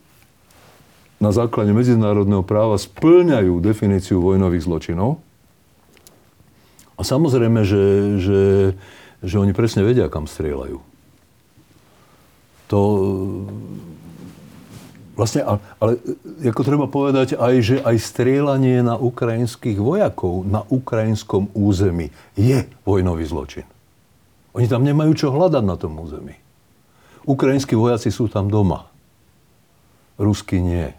na 1.22 1.30
základe 1.30 1.70
medzinárodného 1.70 2.42
práva 2.42 2.82
splňajú 2.82 3.62
definíciu 3.62 4.18
vojnových 4.26 4.66
zločinov 4.66 5.22
a 6.94 7.02
samozrejme, 7.02 7.66
že, 7.66 7.84
že, 8.22 8.42
že 9.26 9.36
oni 9.42 9.54
presne 9.56 9.82
vedia, 9.82 10.12
kam 10.12 10.30
strieľajú. 10.30 10.78
To 12.70 12.80
vlastne, 15.14 15.46
ale 15.78 15.92
ako 16.42 16.62
treba 16.66 16.86
povedať 16.90 17.38
aj, 17.38 17.54
že 17.62 17.78
aj 17.82 17.98
strieľanie 18.02 18.82
na 18.82 18.98
ukrajinských 18.98 19.78
vojakov 19.78 20.46
na 20.46 20.66
ukrajinskom 20.66 21.54
území 21.54 22.10
je 22.34 22.66
vojnový 22.86 23.26
zločin. 23.26 23.66
Oni 24.54 24.70
tam 24.70 24.86
nemajú 24.86 25.14
čo 25.18 25.34
hľadať 25.34 25.64
na 25.66 25.76
tom 25.78 25.98
území. 25.98 26.38
Ukrajinskí 27.26 27.74
vojaci 27.74 28.14
sú 28.14 28.30
tam 28.30 28.52
doma. 28.52 28.90
Rusky 30.20 30.62
nie. 30.62 30.94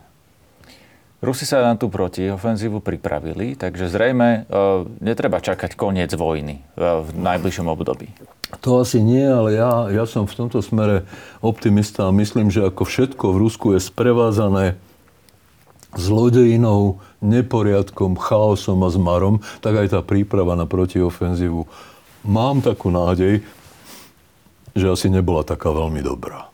Rusi 1.25 1.49
sa 1.49 1.65
na 1.65 1.73
tú 1.81 1.89
protiofenzívu 1.89 2.85
pripravili, 2.85 3.57
takže 3.57 3.89
zrejme 3.89 4.45
uh, 4.45 4.85
netreba 5.01 5.41
čakať 5.41 5.73
koniec 5.73 6.13
vojny 6.13 6.61
uh, 6.77 7.01
v 7.01 7.09
najbližšom 7.17 7.65
období. 7.65 8.13
To 8.61 8.85
asi 8.85 9.01
nie, 9.01 9.25
ale 9.25 9.57
ja, 9.57 9.89
ja 9.89 10.05
som 10.05 10.29
v 10.29 10.37
tomto 10.37 10.61
smere 10.61 11.09
optimista 11.41 12.07
a 12.07 12.15
myslím, 12.15 12.53
že 12.53 12.69
ako 12.69 12.85
všetko 12.85 13.25
v 13.33 13.41
Rusku 13.41 13.67
je 13.73 13.81
sprevázané 13.81 14.77
zlodejinou, 15.97 17.01
neporiadkom, 17.25 18.21
chaosom 18.21 18.85
a 18.85 18.93
zmarom, 18.93 19.41
tak 19.65 19.81
aj 19.81 19.97
tá 19.97 20.01
príprava 20.05 20.55
na 20.55 20.69
protiofenzívu. 20.69 21.65
Mám 22.29 22.61
takú 22.61 22.93
nádej, 22.93 23.41
že 24.77 24.87
asi 24.91 25.09
nebola 25.09 25.41
taká 25.47 25.73
veľmi 25.73 26.03
dobrá. 26.05 26.54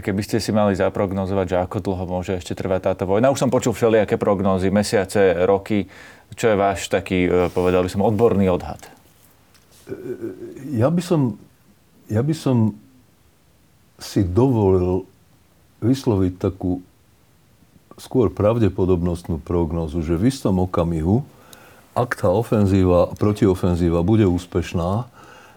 Keby 0.00 0.22
ste 0.24 0.40
si 0.40 0.50
mali 0.50 0.72
zaprognozovať, 0.76 1.46
že 1.46 1.56
ako 1.60 1.78
dlho 1.84 2.04
môže 2.08 2.36
ešte 2.36 2.56
trvať 2.56 2.92
táto 2.92 3.04
vojna. 3.04 3.32
Už 3.32 3.40
som 3.40 3.52
počul 3.52 3.76
všelijaké 3.76 4.16
prognózy, 4.16 4.72
mesiace, 4.72 5.44
roky. 5.44 5.86
Čo 6.34 6.52
je 6.52 6.56
váš 6.56 6.88
taký, 6.88 7.28
e, 7.28 7.52
povedal 7.52 7.84
by 7.84 7.90
som, 7.92 8.02
odborný 8.02 8.48
odhad? 8.48 8.80
Ja 10.70 10.88
by 10.88 11.02
som, 11.02 11.36
ja 12.06 12.22
by 12.22 12.34
som 12.34 12.78
si 13.98 14.24
dovolil 14.24 15.04
vysloviť 15.84 16.38
takú 16.38 16.80
skôr 18.00 18.32
pravdepodobnostnú 18.32 19.44
prognózu, 19.44 20.00
že 20.00 20.16
v 20.16 20.32
istom 20.32 20.56
okamihu, 20.62 21.20
ak 21.92 22.16
tá 22.16 22.32
ofenzíva, 22.32 23.12
protiofenzíva 23.18 24.00
bude 24.00 24.24
úspešná, 24.24 25.04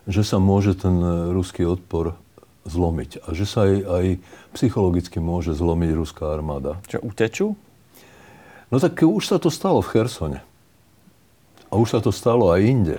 že 0.10 0.28
sa 0.28 0.42
môže 0.42 0.76
ten 0.76 1.00
ruský 1.32 1.64
odpor 1.64 2.20
zlomiť. 2.64 3.24
A 3.28 3.36
že 3.36 3.46
sa 3.46 3.68
aj, 3.68 3.76
aj 3.84 4.06
psychologicky 4.56 5.20
môže 5.20 5.52
zlomiť 5.56 5.92
ruská 5.96 6.32
armáda. 6.32 6.80
Čo, 6.88 7.04
utečú? 7.04 7.48
No 8.72 8.82
tak 8.82 8.98
už 9.04 9.24
sa 9.24 9.38
to 9.38 9.54
stalo 9.54 9.84
v 9.84 9.92
Chersone. 9.92 10.40
A 11.70 11.74
už 11.76 11.98
sa 11.98 12.00
to 12.00 12.10
stalo 12.14 12.50
aj 12.54 12.62
inde. 12.64 12.98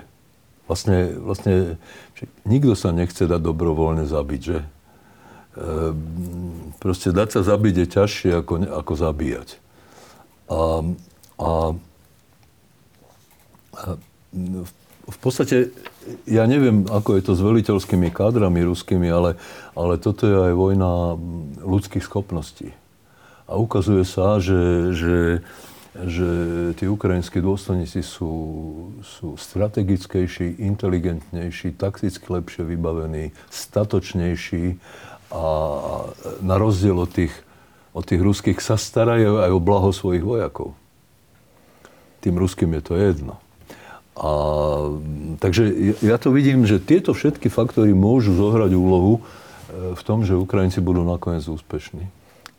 Vlastne, 0.65 1.13
vlastne 1.21 1.77
nikto 2.47 2.73
sa 2.73 2.89
nechce 2.89 3.29
dať 3.29 3.41
dobrovoľne 3.41 4.05
zabiť, 4.09 4.41
že? 4.41 4.59
E, 4.61 4.67
proste 6.81 7.13
dať 7.13 7.37
sa 7.37 7.41
zabiť 7.45 7.75
je 7.85 7.87
ťažšie 7.87 8.31
ako, 8.41 8.53
ako 8.73 8.93
zabíjať. 8.97 9.49
A, 10.49 10.59
a, 11.37 11.51
a 13.75 13.81
v 14.35 14.71
v 15.05 15.17
podstate, 15.21 15.69
ja 16.25 16.49
neviem, 16.49 16.89
ako 16.89 17.17
je 17.17 17.23
to 17.29 17.33
s 17.37 17.41
veliteľskými 17.45 18.09
kádrami 18.09 18.65
ruskými, 18.65 19.05
ale, 19.09 19.37
ale 19.77 20.01
toto 20.01 20.25
je 20.25 20.37
aj 20.49 20.53
vojna 20.57 21.13
ľudských 21.61 22.01
schopností. 22.01 22.73
A 23.45 23.61
ukazuje 23.61 24.01
sa, 24.01 24.41
že, 24.41 24.93
že, 24.97 25.17
že 25.93 26.29
tí 26.81 26.89
ukrajinskí 26.89 27.37
dôstojníci 27.37 28.01
sú, 28.01 28.33
sú 29.05 29.37
strategickejší, 29.37 30.57
inteligentnejší, 30.57 31.77
takticky 31.77 32.25
lepšie 32.25 32.65
vybavení, 32.65 33.29
statočnejší 33.53 34.81
a 35.29 35.45
na 36.41 36.55
rozdiel 36.57 36.97
od 36.97 37.13
tých, 37.13 37.33
od 37.93 38.01
tých 38.09 38.21
ruských 38.25 38.57
sa 38.57 38.73
starajú 38.73 39.45
aj 39.45 39.51
o 39.53 39.61
blaho 39.61 39.93
svojich 39.93 40.25
vojakov. 40.25 40.73
Tým 42.25 42.41
ruským 42.41 42.73
je 42.73 42.81
to 42.81 42.97
jedno. 42.97 43.44
A, 44.15 44.31
takže 45.43 45.95
ja 45.99 46.15
to 46.15 46.31
vidím, 46.31 46.63
že 46.63 46.79
tieto 46.79 47.11
všetky 47.11 47.51
faktory 47.51 47.91
môžu 47.91 48.31
zohrať 48.31 48.71
úlohu 48.71 49.19
e, 49.19 49.21
v 49.91 50.01
tom, 50.07 50.23
že 50.23 50.39
Ukrajinci 50.39 50.79
budú 50.79 51.03
nakoniec 51.03 51.43
úspešní. 51.43 52.07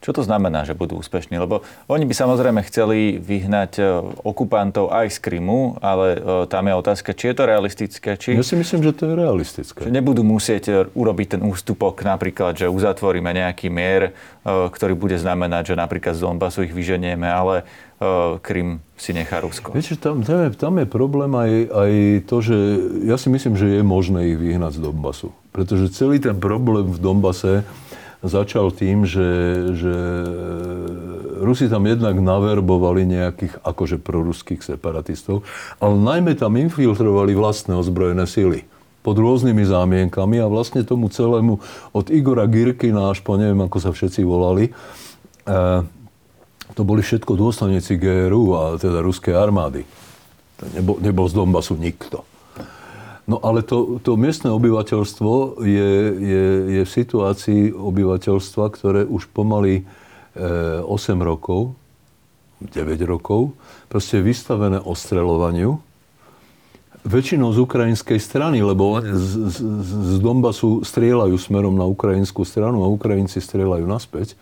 Čo 0.06 0.14
to 0.14 0.22
znamená, 0.22 0.62
že 0.62 0.78
budú 0.78 1.02
úspešní? 1.02 1.34
Lebo 1.34 1.66
oni 1.90 2.06
by 2.06 2.14
samozrejme 2.14 2.62
chceli 2.70 3.18
vyhnať 3.18 3.72
e, 3.74 3.82
okupantov 4.22 4.94
aj 4.94 5.10
z 5.10 5.18
Krymu, 5.18 5.82
ale 5.82 6.06
e, 6.14 6.18
tam 6.46 6.70
je 6.70 6.74
otázka, 6.78 7.10
či 7.10 7.34
je 7.34 7.34
to 7.34 7.42
realistické. 7.50 8.14
Či... 8.14 8.38
Ja 8.38 8.46
si 8.46 8.54
myslím, 8.54 8.86
že 8.86 8.94
to 8.94 9.10
je 9.10 9.14
realistické. 9.18 9.82
Že 9.82 9.90
nebudú 9.90 10.22
musieť 10.22 10.94
urobiť 10.94 11.34
ten 11.34 11.42
ústupok, 11.42 12.06
napríklad, 12.06 12.54
že 12.54 12.70
uzatvoríme 12.70 13.34
nejaký 13.34 13.66
mier, 13.66 14.14
ktorý 14.46 14.94
bude 14.94 15.18
znamenať, 15.18 15.74
že 15.74 15.74
napríklad 15.74 16.14
z 16.14 16.22
Donbasu 16.22 16.62
ich 16.62 16.70
vyženieme, 16.70 17.26
ale 17.26 17.66
Krym 18.46 18.78
si 18.94 19.10
nechá 19.10 19.42
Rusko. 19.42 19.74
Viete, 19.74 19.98
tam, 19.98 20.22
tam, 20.22 20.46
je, 20.46 20.48
tam 20.54 20.78
je 20.78 20.86
problém 20.86 21.32
aj, 21.34 21.52
aj 21.72 21.92
to, 22.30 22.36
že 22.44 22.56
ja 23.08 23.18
si 23.18 23.26
myslím, 23.26 23.58
že 23.58 23.80
je 23.80 23.82
možné 23.82 24.30
ich 24.30 24.38
vyhnať 24.38 24.78
z 24.78 24.80
Donbasu. 24.86 25.34
Pretože 25.50 25.90
celý 25.90 26.22
ten 26.22 26.36
problém 26.38 26.86
v 26.94 26.98
Donbase 27.00 27.66
začal 28.26 28.70
tým, 28.74 29.06
že, 29.06 29.28
že 29.74 29.94
Rusi 31.40 31.68
tam 31.68 31.84
jednak 31.84 32.16
naverbovali 32.16 33.06
nejakých 33.06 33.60
akože 33.62 34.00
proruských 34.00 34.64
separatistov, 34.64 35.44
ale 35.78 35.94
najmä 35.96 36.32
tam 36.34 36.56
infiltrovali 36.56 37.36
vlastné 37.36 37.76
ozbrojené 37.76 38.24
sily 38.24 38.64
pod 39.06 39.22
rôznymi 39.22 39.62
zámienkami 39.62 40.42
a 40.42 40.50
vlastne 40.50 40.82
tomu 40.82 41.06
celému 41.06 41.62
od 41.94 42.06
Igora 42.10 42.50
Girkina 42.50 43.14
až 43.14 43.22
po 43.22 43.38
neviem, 43.38 43.62
ako 43.62 43.78
sa 43.78 43.94
všetci 43.94 44.26
volali, 44.26 44.74
eh, 45.46 45.80
to 46.74 46.82
boli 46.82 47.06
všetko 47.06 47.38
dôstojníci 47.38 47.94
GRU 48.02 48.58
a 48.58 48.62
teda 48.76 49.00
ruskej 49.06 49.38
armády. 49.38 49.86
To 50.58 50.64
nebol, 50.74 50.96
nebol 50.98 51.26
z 51.30 51.38
Donbasu 51.38 51.78
nikto. 51.78 52.26
No 53.26 53.42
ale 53.42 53.66
to, 53.66 53.98
to 54.06 54.14
miestne 54.14 54.54
obyvateľstvo 54.54 55.58
je, 55.66 55.92
je, 56.14 56.44
je 56.78 56.82
v 56.86 56.90
situácii 56.90 57.74
obyvateľstva, 57.74 58.64
ktoré 58.70 59.02
už 59.02 59.26
pomaly 59.34 59.82
e, 59.82 59.84
8 60.86 60.86
rokov, 61.26 61.74
9 62.62 62.70
rokov, 63.02 63.50
proste 63.90 64.22
vystavené 64.22 64.78
ostreľovaniu. 64.78 65.82
Väčšinou 67.02 67.50
z 67.50 67.58
ukrajinskej 67.66 68.18
strany, 68.22 68.62
lebo 68.62 69.02
z, 69.02 69.50
z, 69.50 69.56
z 69.82 70.16
Donbasu 70.22 70.86
strieľajú 70.86 71.34
smerom 71.34 71.74
na 71.74 71.86
ukrajinskú 71.86 72.46
stranu 72.46 72.86
a 72.86 72.90
Ukrajinci 72.90 73.42
strieľajú 73.42 73.86
naspäť. 73.90 74.38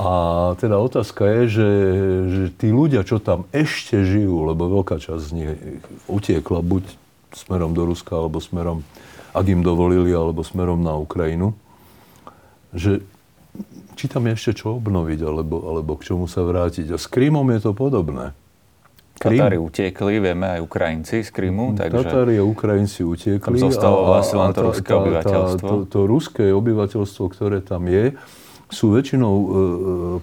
A 0.00 0.12
teda 0.56 0.80
otázka 0.80 1.24
je, 1.24 1.42
že, 1.48 1.70
že 2.28 2.44
tí 2.56 2.72
ľudia, 2.72 3.04
čo 3.04 3.20
tam 3.20 3.44
ešte 3.52 4.00
žijú, 4.04 4.48
lebo 4.48 4.80
veľká 4.80 4.96
časť 4.96 5.22
z 5.24 5.32
nich 5.36 5.52
utiekla 6.08 6.64
buď 6.64 7.00
smerom 7.32 7.72
do 7.72 7.88
Ruska, 7.88 8.16
alebo 8.16 8.38
smerom, 8.38 8.84
ak 9.32 9.44
im 9.48 9.64
dovolili, 9.64 10.12
alebo 10.12 10.44
smerom 10.44 10.80
na 10.84 10.96
Ukrajinu, 10.96 11.56
že 12.72 13.04
či 13.96 14.08
tam 14.08 14.24
je 14.28 14.32
ešte 14.36 14.64
čo 14.64 14.80
obnoviť, 14.80 15.20
alebo, 15.24 15.56
alebo 15.60 15.92
k 16.00 16.12
čomu 16.12 16.24
sa 16.24 16.40
vrátiť. 16.44 16.92
A 16.92 16.96
s 16.96 17.06
Krymom 17.08 17.44
je 17.52 17.60
to 17.60 17.72
podobné. 17.76 18.32
Krym, 19.20 19.38
Tatári 19.38 19.58
utiekli, 19.60 20.18
vieme 20.18 20.58
aj 20.58 20.60
Ukrajinci 20.64 21.22
z 21.22 21.30
Krymu. 21.30 21.76
Takže 21.76 21.94
Tatári 22.00 22.40
a 22.40 22.44
Ukrajinci 22.48 23.04
utiekli. 23.04 23.60
Tam 23.60 23.68
zostalo 23.70 24.08
vlastne 24.08 24.40
len 24.40 24.50
to 24.56 24.62
ruské 24.72 24.90
obyvateľstvo. 24.90 25.68
To, 25.68 25.76
to, 25.84 25.86
to 25.86 26.00
ruské 26.08 26.44
obyvateľstvo, 26.50 27.24
ktoré 27.30 27.58
tam 27.60 27.86
je, 27.86 28.16
sú 28.72 28.90
väčšinou 28.96 29.34
e, 29.36 29.44
e, 29.44 29.54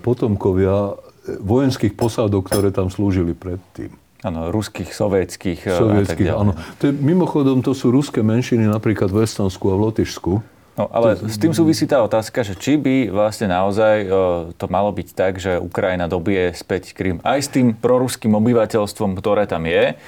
potomkovia 0.02 0.98
vojenských 1.38 1.93
posádok, 1.93 2.50
ktoré 2.50 2.74
tam 2.74 2.89
slúžili 2.89 3.38
predtým. 3.38 3.93
Áno, 4.19 4.51
ruských, 4.51 4.91
sovietských 4.91 5.63
Sovietských, 5.63 6.36
áno. 6.36 6.51
To 6.84 6.91
je, 6.91 6.93
mimochodom, 6.93 7.63
to 7.63 7.71
sú 7.71 7.88
ruské 7.88 8.19
menšiny 8.19 8.67
napríklad 8.67 9.08
v 9.08 9.23
Estonsku 9.23 9.71
a 9.71 9.75
v 9.79 9.82
Lotyšsku. 9.88 10.34
No, 10.79 10.88
ale 10.95 11.19
to... 11.19 11.27
s 11.27 11.36
tým 11.36 11.51
súvisí 11.51 11.84
tá 11.84 11.99
otázka, 11.99 12.39
že 12.39 12.55
či 12.55 12.79
by 12.79 13.12
vlastne 13.12 13.51
naozaj 13.51 14.08
to 14.55 14.65
malo 14.71 14.95
byť 14.95 15.08
tak, 15.12 15.36
že 15.36 15.60
Ukrajina 15.60 16.08
dobije 16.08 16.55
späť 16.55 16.95
Krym 16.95 17.19
aj 17.19 17.39
s 17.43 17.49
tým 17.51 17.75
proruským 17.75 18.32
obyvateľstvom, 18.32 19.19
ktoré 19.19 19.43
tam 19.43 19.67
je, 19.67 19.99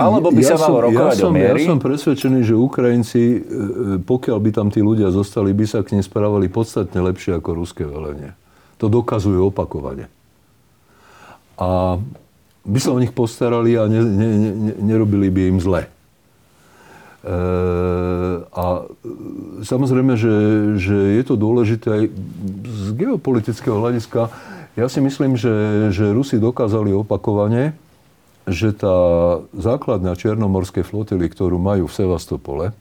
alebo 0.00 0.32
by 0.32 0.40
ja 0.40 0.56
sa 0.56 0.56
malo 0.56 0.88
rokovať 0.88 1.16
ja 1.20 1.24
som, 1.24 1.32
o 1.32 1.36
miery? 1.36 1.68
Ja 1.68 1.76
som 1.76 1.80
presvedčený, 1.84 2.40
že 2.48 2.54
Ukrajinci, 2.56 3.20
e, 3.20 3.38
pokiaľ 4.00 4.38
by 4.40 4.50
tam 4.56 4.68
tí 4.72 4.80
ľudia 4.80 5.12
zostali, 5.12 5.52
by 5.52 5.68
sa 5.68 5.84
k 5.84 5.92
nim 5.96 6.02
správali 6.04 6.48
podstatne 6.48 6.96
lepšie 7.04 7.36
ako 7.36 7.50
ruské 7.52 7.84
velenie. 7.84 8.32
To 8.80 8.88
dokazuje 8.88 9.36
opakovane. 9.36 10.08
A 11.60 12.00
by 12.64 12.78
sa 12.80 12.92
o 12.92 13.00
nich 13.00 13.12
postarali 13.16 13.76
a 13.80 13.88
ne, 13.88 14.00
ne, 14.04 14.28
ne, 14.36 14.72
nerobili 14.80 15.32
by 15.32 15.42
im 15.48 15.58
zle. 15.60 15.82
E, 17.20 17.36
a 18.48 18.64
samozrejme, 19.64 20.16
že, 20.16 20.34
že 20.80 20.96
je 21.20 21.22
to 21.24 21.34
dôležité 21.36 21.88
aj 21.88 22.04
z 22.64 22.86
geopolitického 22.96 23.76
hľadiska. 23.76 24.32
Ja 24.76 24.86
si 24.88 25.00
myslím, 25.04 25.36
že, 25.36 25.88
že 25.92 26.12
Rusi 26.12 26.40
dokázali 26.40 26.92
opakovane, 26.96 27.76
že 28.48 28.72
tá 28.72 28.96
základná 29.52 30.16
černomorskej 30.16 30.84
flotily, 30.84 31.28
ktorú 31.28 31.60
majú 31.60 31.88
v 31.88 31.96
Sevastopole, 31.96 32.66
e, 32.72 32.74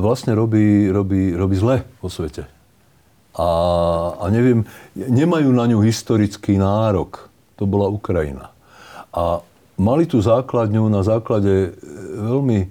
vlastne 0.00 0.32
robí, 0.32 0.88
robí, 0.88 1.36
robí 1.36 1.56
zle 1.56 1.84
vo 2.00 2.08
svete. 2.08 2.48
A, 3.36 3.48
a 4.16 4.24
neviem, 4.32 4.64
nemajú 4.96 5.52
na 5.52 5.68
ňu 5.68 5.84
historický 5.84 6.56
nárok. 6.56 7.28
To 7.56 7.64
bola 7.64 7.88
Ukrajina. 7.88 8.52
A 9.12 9.40
mali 9.80 10.04
tú 10.04 10.20
základňu 10.20 10.88
na 10.92 11.00
základe 11.04 11.68
e, 11.68 11.70
veľmi 12.20 12.58
e, 12.64 12.68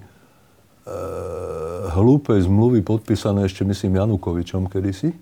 hlúpej 1.94 2.46
zmluvy 2.46 2.82
podpísané 2.86 3.46
ešte, 3.46 3.66
myslím, 3.66 3.98
Janukovičom 3.98 4.70
kedysi. 4.70 5.14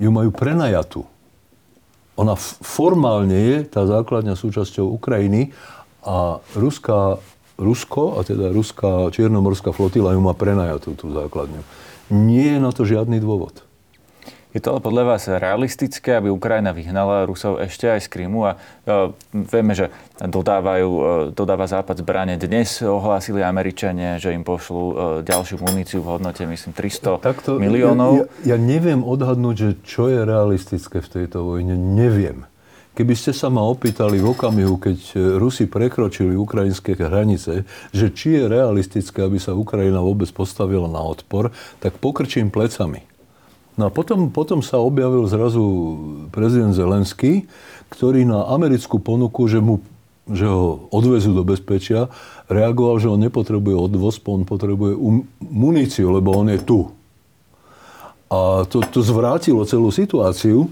Ju 0.00 0.10
majú 0.10 0.32
prenajatú. 0.32 1.04
Ona 2.16 2.36
formálne 2.60 3.36
je 3.36 3.56
tá 3.64 3.88
základňa 3.88 4.36
súčasťou 4.36 4.92
Ukrajiny 5.00 5.52
a 6.04 6.44
ruská, 6.56 7.16
Rusko, 7.56 8.18
a 8.18 8.26
teda 8.26 8.50
ruská 8.50 9.12
čiernomorská 9.12 9.70
flotila 9.70 10.12
ju 10.16 10.20
má 10.20 10.34
prenajatú 10.36 10.96
tú 10.96 11.12
základňu. 11.12 11.62
Nie 12.12 12.56
je 12.56 12.60
na 12.60 12.72
to 12.74 12.84
žiadny 12.84 13.22
dôvod. 13.22 13.64
Je 14.52 14.60
to 14.60 14.76
ale 14.76 14.84
podľa 14.84 15.16
vás 15.16 15.24
realistické, 15.32 16.12
aby 16.12 16.28
Ukrajina 16.28 16.76
vyhnala 16.76 17.24
Rusov 17.24 17.56
ešte 17.56 17.88
aj 17.88 18.04
z 18.04 18.08
Krymu? 18.12 18.44
A 18.44 18.60
uh, 18.60 19.08
vieme, 19.32 19.72
že 19.72 19.88
dodávajú, 20.20 20.90
uh, 20.92 21.04
dodáva 21.32 21.64
Západ 21.64 22.04
zbranie. 22.04 22.36
Dnes 22.36 22.84
ohlásili 22.84 23.40
Američania, 23.40 24.20
že 24.20 24.36
im 24.36 24.44
pošlú 24.44 24.84
uh, 24.84 24.96
ďalšiu 25.24 25.56
muníciu 25.56 26.04
v 26.04 26.20
hodnote, 26.20 26.44
myslím, 26.44 26.76
300 26.76 27.24
Takto, 27.24 27.56
miliónov. 27.56 28.28
Ja, 28.44 28.52
ja, 28.52 28.52
ja 28.52 28.56
neviem 28.60 29.00
odhadnúť, 29.00 29.56
že 29.56 29.70
čo 29.88 30.12
je 30.12 30.20
realistické 30.20 31.00
v 31.00 31.08
tejto 31.08 31.48
vojne. 31.48 31.72
Neviem. 31.72 32.44
Keby 32.92 33.16
ste 33.16 33.32
sa 33.32 33.48
ma 33.48 33.64
opýtali 33.64 34.20
v 34.20 34.36
okamihu, 34.36 34.76
keď 34.76 35.16
Rusi 35.40 35.64
prekročili 35.64 36.36
ukrajinské 36.36 36.92
hranice, 36.92 37.64
že 37.88 38.12
či 38.12 38.36
je 38.36 38.52
realistické, 38.52 39.24
aby 39.24 39.40
sa 39.40 39.56
Ukrajina 39.56 40.04
vôbec 40.04 40.28
postavila 40.28 40.92
na 40.92 41.00
odpor, 41.00 41.56
tak 41.80 41.96
pokrčím 41.96 42.52
plecami. 42.52 43.11
No 43.72 43.88
a 43.88 43.90
potom, 43.90 44.28
potom 44.28 44.60
sa 44.60 44.76
objavil 44.76 45.24
zrazu 45.24 45.64
prezident 46.28 46.76
Zelenský, 46.76 47.48
ktorý 47.88 48.28
na 48.28 48.44
americkú 48.52 49.00
ponuku, 49.00 49.48
že, 49.48 49.64
mu, 49.64 49.80
že 50.28 50.44
ho 50.44 50.88
odvezú 50.92 51.32
do 51.32 51.40
bezpečia, 51.40 52.12
reagoval, 52.52 53.00
že 53.00 53.08
on 53.08 53.20
nepotrebuje 53.20 53.76
odvoz, 53.76 54.20
on 54.28 54.44
potrebuje 54.44 54.92
um, 54.92 55.24
muníciu, 55.40 56.12
lebo 56.12 56.36
on 56.36 56.52
je 56.52 56.60
tu. 56.60 56.92
A 58.28 58.64
to, 58.68 58.84
to 58.84 59.00
zvrátilo 59.00 59.64
celú 59.64 59.88
situáciu. 59.88 60.68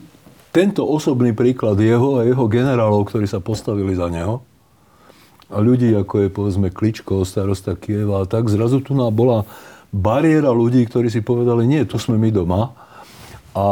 Tento 0.52 0.84
osobný 0.84 1.32
príklad 1.32 1.80
jeho 1.80 2.20
a 2.20 2.26
jeho 2.28 2.44
generálov, 2.48 3.08
ktorí 3.08 3.24
sa 3.24 3.40
postavili 3.40 3.96
za 3.96 4.12
neho, 4.12 4.44
a 5.50 5.58
ľudí, 5.58 5.90
ako 5.98 6.14
je 6.26 6.28
povedzme 6.30 6.68
Kličko, 6.70 7.26
starosta 7.26 7.74
Kieva, 7.74 8.22
tak 8.30 8.46
zrazu 8.46 8.78
tu 8.78 8.94
bola 8.94 9.42
bariéra 9.90 10.54
ľudí, 10.54 10.86
ktorí 10.86 11.10
si 11.10 11.26
povedali, 11.26 11.66
nie, 11.66 11.82
tu 11.82 11.98
sme 11.98 12.14
my 12.14 12.30
doma, 12.30 12.70
a 13.54 13.66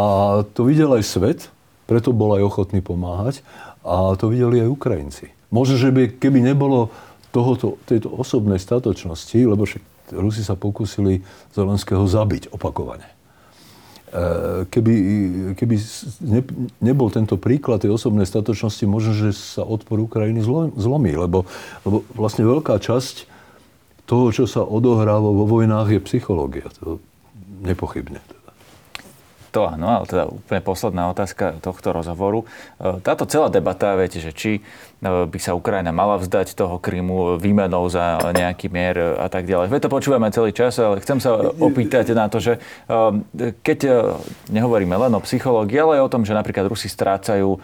to 0.55 0.67
videl 0.67 0.95
aj 0.99 1.05
svet, 1.07 1.41
preto 1.89 2.13
bol 2.13 2.37
aj 2.37 2.43
ochotný 2.45 2.83
pomáhať. 2.85 3.41
A 3.87 4.13
to 4.21 4.29
videli 4.29 4.61
aj 4.61 4.69
Ukrajinci. 4.69 5.33
Možno, 5.49 5.81
že 5.81 5.89
by, 5.89 6.21
keby 6.21 6.45
nebolo 6.45 6.93
tohoto, 7.33 7.81
tejto 7.89 8.13
osobnej 8.13 8.61
statočnosti, 8.61 9.39
lebo 9.39 9.65
však 9.65 10.13
Rusi 10.13 10.45
sa 10.45 10.57
pokúsili 10.57 11.25
Zelenského 11.57 12.05
zabiť 12.05 12.53
opakovane. 12.53 13.09
E, 13.09 14.65
keby, 14.69 14.95
keby 15.57 15.75
ne, 16.25 16.41
nebol 16.81 17.09
tento 17.09 17.41
príklad 17.41 17.85
tej 17.85 17.97
osobnej 17.97 18.29
statočnosti, 18.29 18.85
možno, 18.85 19.17
že 19.17 19.37
sa 19.37 19.65
odpor 19.65 20.01
Ukrajiny 20.05 20.45
zlomí, 20.77 21.13
lebo, 21.17 21.49
lebo 21.85 22.05
vlastne 22.13 22.45
veľká 22.45 22.77
časť 22.81 23.29
toho, 24.09 24.33
čo 24.33 24.45
sa 24.49 24.65
odohráva 24.65 25.29
vo 25.29 25.45
vojnách, 25.45 25.97
je 25.97 26.01
psychológia. 26.09 26.69
To 26.81 27.01
nepochybne. 27.61 28.21
To 29.53 29.69
áno, 29.69 30.01
ale 30.01 30.05
teda 30.05 30.25
úplne 30.29 30.61
posledná 30.61 31.09
otázka 31.09 31.59
tohto 31.65 31.97
rozhovoru. 31.97 32.45
E, 32.79 33.01
táto 33.01 33.25
celá 33.25 33.49
debata, 33.49 33.97
viete, 33.97 34.21
že 34.21 34.33
či 34.37 34.61
No, 34.99 35.31
by 35.31 35.39
sa 35.39 35.55
Ukrajina 35.55 35.95
mala 35.95 36.19
vzdať 36.19 36.59
toho 36.59 36.83
Krymu 36.83 37.39
výmenou 37.39 37.87
za 37.87 38.19
nejaký 38.35 38.67
mier 38.67 38.99
a 39.15 39.31
tak 39.31 39.47
ďalej. 39.47 39.71
Veď 39.71 39.87
to 39.87 39.95
počúvame 39.95 40.27
celý 40.35 40.51
čas, 40.51 40.75
ale 40.83 40.99
chcem 40.99 41.23
sa 41.23 41.55
opýtať 41.55 42.11
na 42.19 42.27
to, 42.27 42.43
že 42.43 42.59
um, 42.91 43.23
keď 43.63 44.11
nehovoríme 44.51 44.91
len 44.99 45.15
o 45.15 45.23
psychológii, 45.23 45.79
ale 45.79 46.03
aj 46.03 46.03
o 46.03 46.13
tom, 46.19 46.27
že 46.27 46.35
napríklad 46.35 46.67
Rusi 46.67 46.91
strácajú, 46.91 47.63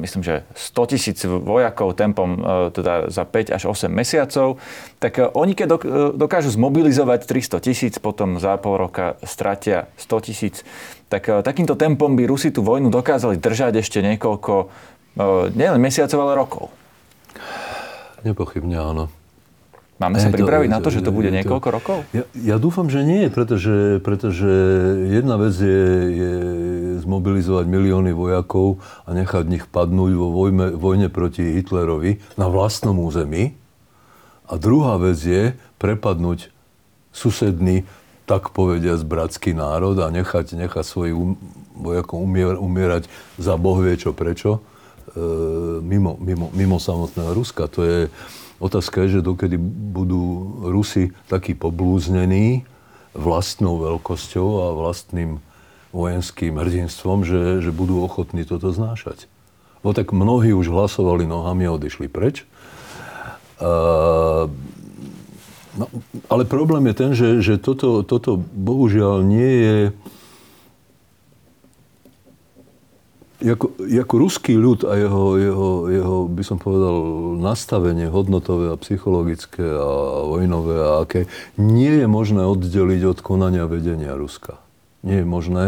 myslím, 0.00 0.24
že 0.24 0.48
100 0.56 0.90
tisíc 0.96 1.18
vojakov 1.28 2.00
tempom 2.00 2.40
teda 2.72 3.12
za 3.12 3.28
5 3.28 3.52
až 3.52 3.62
8 3.68 3.92
mesiacov, 3.92 4.56
tak 5.04 5.20
oni 5.20 5.52
keď 5.52 5.68
dokážu 6.16 6.48
zmobilizovať 6.48 7.28
300 7.28 7.60
tisíc, 7.60 7.94
potom 8.00 8.40
za 8.40 8.56
pol 8.56 8.80
roka 8.80 9.20
stratia 9.20 9.92
100 10.00 10.26
tisíc, 10.32 10.64
tak 11.14 11.46
takýmto 11.46 11.78
tempom 11.78 12.18
by 12.18 12.26
Rusi 12.26 12.50
tú 12.50 12.66
vojnu 12.66 12.90
dokázali 12.90 13.38
držať 13.38 13.78
ešte 13.78 14.02
niekoľko 14.02 14.66
nielen 15.54 15.78
mesiacov, 15.78 16.18
ale 16.26 16.32
rokov. 16.34 16.64
Nepochybne 18.26 18.74
áno. 18.74 19.06
Máme 19.94 20.18
sa 20.18 20.26
pripraviť 20.26 20.68
to, 20.68 20.74
na 20.74 20.80
to, 20.82 20.90
že 20.90 21.06
to 21.06 21.14
bude 21.14 21.30
niekoľko 21.30 21.68
rokov? 21.70 21.98
Ja, 22.10 22.26
ja 22.34 22.56
dúfam, 22.58 22.90
že 22.90 23.06
nie, 23.06 23.30
pretože, 23.30 24.02
pretože 24.02 24.50
jedna 25.06 25.38
vec 25.38 25.54
je, 25.54 25.86
je 26.10 26.32
zmobilizovať 27.06 27.70
milióny 27.70 28.10
vojakov 28.10 28.82
a 29.06 29.14
nechať 29.14 29.46
nich 29.46 29.64
padnúť 29.70 30.18
vo 30.18 30.34
vojne, 30.34 30.74
vojne 30.74 31.06
proti 31.06 31.46
Hitlerovi 31.46 32.18
na 32.34 32.50
vlastnom 32.50 32.98
území. 32.98 33.54
A 34.50 34.58
druhá 34.58 34.98
vec 34.98 35.22
je 35.22 35.54
prepadnúť 35.78 36.50
susedný, 37.14 37.86
tak 38.24 38.52
povediať, 38.56 39.04
bratský 39.04 39.52
národ 39.52 40.00
a 40.00 40.08
nechať, 40.08 40.56
nechať 40.56 40.84
svojich 40.84 41.16
vojakov 41.76 42.18
umier, 42.20 42.56
umierať 42.56 43.08
za 43.36 43.56
Boh 43.60 43.78
vie 43.80 43.96
čo 44.00 44.16
prečo 44.16 44.64
E, 45.14 45.20
mimo, 45.78 46.18
mimo, 46.18 46.50
mimo 46.50 46.82
samotného 46.82 47.38
Ruska. 47.38 47.70
To 47.70 47.86
je 47.86 47.98
otázka, 48.58 49.06
je, 49.06 49.20
že 49.20 49.26
dokedy 49.26 49.54
budú 49.94 50.58
Rusi 50.66 51.14
takí 51.30 51.54
poblúznení 51.54 52.66
vlastnou 53.14 53.78
veľkosťou 53.78 54.48
a 54.64 54.66
vlastným 54.74 55.38
vojenským 55.94 56.58
hrdinstvom, 56.58 57.22
že, 57.22 57.62
že 57.62 57.70
budú 57.70 58.02
ochotní 58.02 58.42
toto 58.42 58.74
znášať. 58.74 59.30
Bo 59.86 59.94
tak 59.94 60.10
mnohí 60.10 60.50
už 60.50 60.66
hlasovali 60.66 61.30
nohami 61.30 61.70
a 61.70 61.74
odišli 61.78 62.10
preč. 62.10 62.42
Uh, 63.62 64.50
no, 65.78 65.86
ale 66.30 66.48
problém 66.48 66.86
je 66.90 66.94
ten, 66.94 67.10
že, 67.14 67.28
že 67.42 67.54
toto, 67.58 68.02
toto 68.06 68.38
bohužiaľ 68.38 69.26
nie 69.26 69.52
je 69.62 69.76
ako, 73.44 73.76
ako 73.76 74.14
ruský 74.16 74.56
ľud 74.56 74.88
a 74.88 74.96
jeho, 74.96 75.24
jeho, 75.36 75.70
jeho, 75.92 76.16
by 76.32 76.42
som 76.46 76.56
povedal, 76.56 76.96
nastavenie 77.36 78.08
hodnotové 78.08 78.72
a 78.72 78.80
psychologické 78.80 79.60
a 79.60 80.24
vojnové 80.24 80.76
a 80.80 81.04
aké, 81.04 81.28
nie 81.60 81.92
je 82.00 82.06
možné 82.08 82.40
oddeliť 82.48 83.02
od 83.04 83.18
konania 83.20 83.68
vedenia 83.68 84.16
Ruska. 84.16 84.56
Nie 85.04 85.20
je 85.20 85.28
možné. 85.28 85.64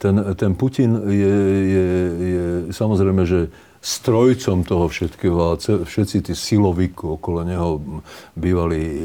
Ten, 0.00 0.16
ten 0.40 0.56
Putin 0.56 0.96
je, 1.04 1.36
je, 1.68 1.88
je 2.16 2.44
samozrejme, 2.72 3.28
že 3.28 3.52
strojcom 3.78 4.66
toho 4.66 4.90
všetkého 4.90 5.38
a 5.38 5.58
všetci 5.60 6.30
tí 6.30 6.32
siloví 6.34 6.90
okolo 6.90 7.46
neho 7.46 7.78
bývali 8.34 8.82
e, 8.82 9.02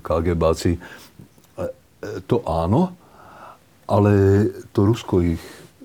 KGBáci. 0.00 0.72
E, 0.76 0.80
to 2.24 2.40
áno, 2.48 2.96
ale 3.84 4.12
to 4.72 4.88
Rusko 4.88 5.20
ich 5.20 5.42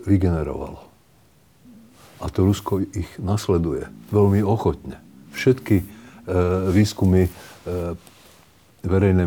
vygenerovalo. 0.08 0.80
A 2.22 2.26
to 2.32 2.48
Rusko 2.48 2.86
ich 2.96 3.10
nasleduje 3.20 3.90
veľmi 4.10 4.40
ochotne. 4.46 4.98
Všetky 5.36 5.76
e, 5.82 5.86
výskumy 6.72 7.28
e, 7.28 7.32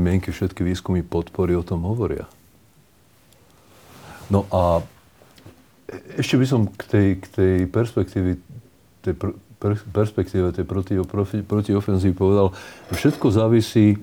mienky, 0.01 0.33
všetky 0.33 0.65
výskumy 0.65 1.05
podpory 1.05 1.55
o 1.55 1.63
tom 1.63 1.85
hovoria. 1.85 2.27
No 4.33 4.49
a 4.49 4.81
ešte 6.19 6.35
by 6.41 6.47
som 6.47 6.61
k 6.69 6.83
tej, 6.87 7.09
k 7.21 7.27
tej 7.33 7.55
perspektíve, 7.71 8.39
tej 9.05 9.15
pr- 9.15 9.37
perspektíve 9.73 10.53
tej 10.53 10.67
proti, 10.69 10.95
proti, 11.01 11.41
protiofenzívy 11.41 12.13
povedal, 12.13 12.53
všetko 12.93 13.27
závisí 13.33 13.97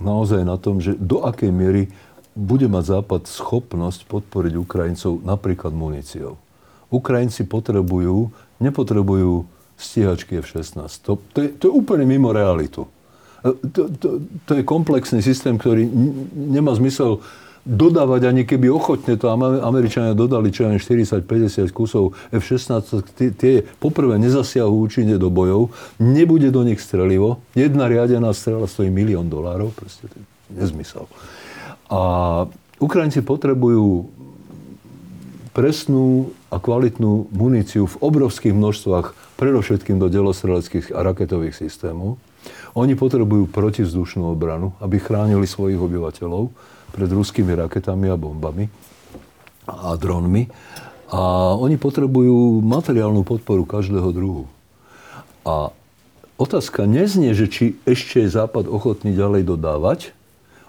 naozaj 0.00 0.40
na 0.48 0.56
tom, 0.56 0.80
že 0.80 0.96
do 0.96 1.20
akej 1.28 1.52
miery 1.52 1.92
bude 2.32 2.64
mať 2.70 2.96
Západ 2.96 3.28
schopnosť 3.28 4.08
podporiť 4.08 4.56
Ukrajincov 4.56 5.20
napríklad 5.20 5.76
muníciou. 5.76 6.40
Ukrajinci 6.88 7.44
potrebujú, 7.44 8.32
nepotrebujú 8.58 9.44
stíhačky 9.76 10.40
F-16. 10.40 10.88
To, 11.04 11.20
to, 11.20 11.38
je, 11.44 11.48
to 11.56 11.62
je 11.68 11.72
úplne 11.72 12.08
mimo 12.08 12.32
realitu. 12.32 12.88
E, 13.44 13.52
to, 13.70 13.92
to, 14.00 14.08
to 14.48 14.52
je 14.56 14.62
komplexný 14.64 15.20
systém, 15.20 15.60
ktorý 15.60 15.86
nemá 16.34 16.72
zmysel 16.72 17.20
dodávať, 17.64 18.32
ani 18.32 18.42
keby 18.48 18.72
ochotne 18.72 19.20
to 19.20 19.28
Američania 19.60 20.16
dodali 20.16 20.48
čo 20.48 20.64
40-50 20.64 21.68
kusov 21.76 22.16
F-16, 22.32 23.04
tie, 23.36 23.64
poprvé 23.76 24.16
nezasiahu 24.16 24.72
účinne 24.72 25.20
do 25.20 25.28
bojov, 25.28 25.72
nebude 26.00 26.48
do 26.48 26.64
nich 26.64 26.80
strelivo, 26.80 27.44
jedna 27.52 27.86
riadená 27.86 28.32
strela 28.32 28.64
stojí 28.64 28.88
milión 28.88 29.28
dolárov, 29.28 29.76
proste 29.76 30.08
to 30.08 30.16
je 30.16 30.24
nezmysel. 30.56 31.04
A 31.92 32.00
Ukrajinci 32.80 33.20
potrebujú 33.20 34.08
presnú 35.52 36.32
a 36.48 36.56
kvalitnú 36.62 37.28
muníciu 37.34 37.84
v 37.84 37.98
obrovských 38.00 38.54
množstvách, 38.54 39.36
predovšetkým 39.36 39.96
do 39.98 40.08
delostreleckých 40.08 40.92
a 40.92 41.00
raketových 41.00 41.56
systémov. 41.56 42.20
Oni 42.78 42.94
potrebujú 42.94 43.50
protizdušnú 43.50 44.30
obranu, 44.32 44.72
aby 44.80 45.02
chránili 45.02 45.44
svojich 45.44 45.80
obyvateľov 45.80 46.52
pred 46.90 47.08
ruskými 47.08 47.54
raketami 47.54 48.10
a 48.10 48.20
bombami 48.20 48.66
a 49.70 49.94
dronmi. 49.94 50.50
A 51.10 51.54
oni 51.58 51.74
potrebujú 51.74 52.62
materiálnu 52.62 53.26
podporu 53.26 53.66
každého 53.66 54.10
druhu. 54.14 54.44
A 55.42 55.74
otázka 56.38 56.86
neznie, 56.86 57.34
že 57.34 57.50
či 57.50 57.64
ešte 57.82 58.22
je 58.22 58.30
Západ 58.30 58.70
ochotný 58.70 59.14
ďalej 59.14 59.46
dodávať. 59.46 60.14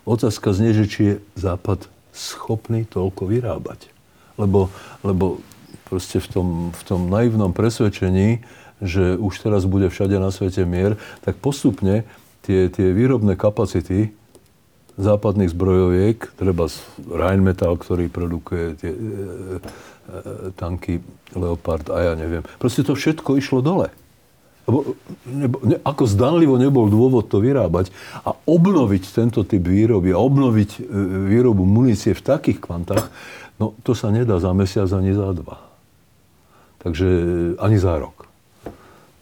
Otázka 0.06 0.54
znie, 0.54 0.74
že 0.74 0.86
či 0.90 1.00
je 1.06 1.16
Západ 1.38 1.86
schopný 2.10 2.90
toľko 2.90 3.30
vyrábať. 3.30 3.92
lebo, 4.42 4.74
lebo 5.06 5.40
proste 5.86 6.18
v 6.18 6.28
tom, 6.28 6.48
v 6.72 6.82
tom 6.88 7.12
naivnom 7.12 7.54
presvedčení, 7.54 8.42
že 8.82 9.14
už 9.20 9.46
teraz 9.46 9.70
bude 9.70 9.92
všade 9.94 10.18
na 10.18 10.34
svete 10.34 10.66
mier, 10.66 10.98
tak 11.22 11.38
postupne 11.38 12.08
tie, 12.42 12.66
tie 12.72 12.90
výrobné 12.90 13.38
kapacity 13.38 14.10
západných 15.00 15.52
zbrojoviek, 15.52 16.36
treba 16.36 16.68
Rheinmetall, 17.08 17.80
ktorý 17.80 18.12
produkuje 18.12 18.66
tie 18.80 18.92
e, 18.92 19.00
e, 19.00 19.10
tanky 20.56 21.00
Leopard 21.36 21.88
a 21.92 22.12
ja 22.12 22.14
neviem. 22.20 22.44
Proste 22.60 22.84
to 22.84 22.98
všetko 22.98 23.40
išlo 23.40 23.64
dole. 23.64 23.92
Lebo, 24.70 24.94
nebo, 25.26 25.58
ne, 25.66 25.78
ako 25.82 26.04
zdanlivo 26.06 26.56
nebol 26.62 26.86
dôvod 26.92 27.28
to 27.32 27.42
vyrábať 27.42 27.90
a 28.22 28.38
obnoviť 28.46 29.04
tento 29.10 29.42
typ 29.42 29.64
výroby 29.66 30.14
a 30.14 30.20
obnoviť 30.22 30.70
e, 30.78 30.82
výrobu 31.32 31.64
munície 31.66 32.14
v 32.14 32.26
takých 32.26 32.60
kvantách, 32.62 33.10
no 33.58 33.74
to 33.82 33.96
sa 33.98 34.12
nedá 34.12 34.38
za 34.38 34.52
mesiac 34.54 34.88
ani 34.92 35.16
za 35.16 35.34
dva. 35.34 35.58
Takže 36.82 37.08
ani 37.62 37.78
za 37.78 37.94
rok. 38.02 38.26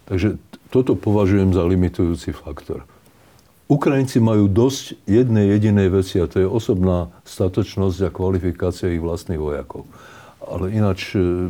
Takže 0.08 0.40
toto 0.72 0.94
považujem 0.96 1.52
za 1.52 1.62
limitujúci 1.66 2.32
faktor. 2.32 2.86
Ukrajinci 3.70 4.18
majú 4.18 4.50
dosť 4.50 4.98
jednej 5.06 5.54
jedinej 5.54 5.94
veci 5.94 6.18
a 6.18 6.26
to 6.26 6.42
je 6.42 6.48
osobná 6.50 7.14
statočnosť 7.22 7.98
a 8.02 8.10
kvalifikácia 8.10 8.90
ich 8.90 8.98
vlastných 8.98 9.38
vojakov. 9.38 9.86
Ale 10.42 10.74
ináč 10.74 11.14
e, 11.14 11.46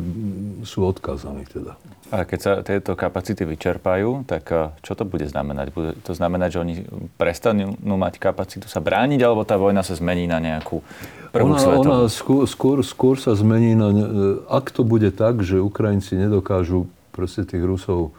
sú 0.61 0.85
odkázaní 0.85 1.49
teda. 1.49 1.73
A 2.13 2.27
keď 2.27 2.39
sa 2.43 2.51
tieto 2.61 2.93
kapacity 2.93 3.41
vyčerpajú, 3.41 4.29
tak 4.29 4.53
e, 4.53 4.69
čo 4.85 4.93
to 4.93 5.01
bude 5.01 5.25
znamenať? 5.25 5.73
Bude 5.73 5.97
to 6.05 6.13
znamenať, 6.13 6.49
že 6.53 6.61
oni 6.61 6.75
prestanú 7.17 7.73
mať 7.81 8.21
kapacitu 8.21 8.69
sa 8.69 8.77
brániť, 8.77 9.25
alebo 9.25 9.41
tá 9.41 9.57
vojna 9.57 9.81
sa 9.81 9.97
zmení 9.97 10.29
na 10.29 10.37
nejakú 10.37 10.85
prvú 11.33 11.57
ona, 11.57 11.57
svetovú? 11.57 11.89
Ona 11.89 12.05
skôr, 12.05 12.45
skôr, 12.45 12.77
skôr 12.85 13.15
sa 13.17 13.33
zmení 13.33 13.73
na... 13.73 13.89
E, 13.89 14.05
ak 14.45 14.69
to 14.69 14.85
bude 14.85 15.09
tak, 15.17 15.41
že 15.41 15.57
Ukrajinci 15.57 16.13
nedokážu 16.13 16.85
proste 17.09 17.41
tých 17.41 17.65
Rusov 17.65 18.13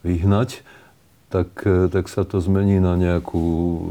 vyhnať, 0.00 0.64
tak, 1.34 1.50
e, 1.66 1.90
tak 1.90 2.06
sa 2.06 2.22
to 2.22 2.38
zmení 2.38 2.78
na 2.78 2.94
nejakú, 2.94 3.42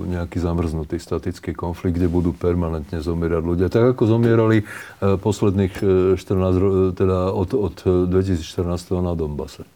nejaký 0.08 0.40
zamrznutý 0.40 0.96
statický 0.96 1.52
konflikt, 1.52 2.00
kde 2.00 2.08
budú 2.08 2.32
permanentne 2.32 3.04
zomierať 3.04 3.44
ľudia. 3.44 3.68
Tak 3.68 4.00
ako 4.00 4.08
zomierali 4.08 4.64
e, 4.64 5.20
posledných 5.20 5.76
14, 6.16 6.96
teda 6.96 7.36
od, 7.36 7.52
od 7.52 7.76
2014 8.08 9.04
na 9.04 9.12
Donbase. 9.12 9.68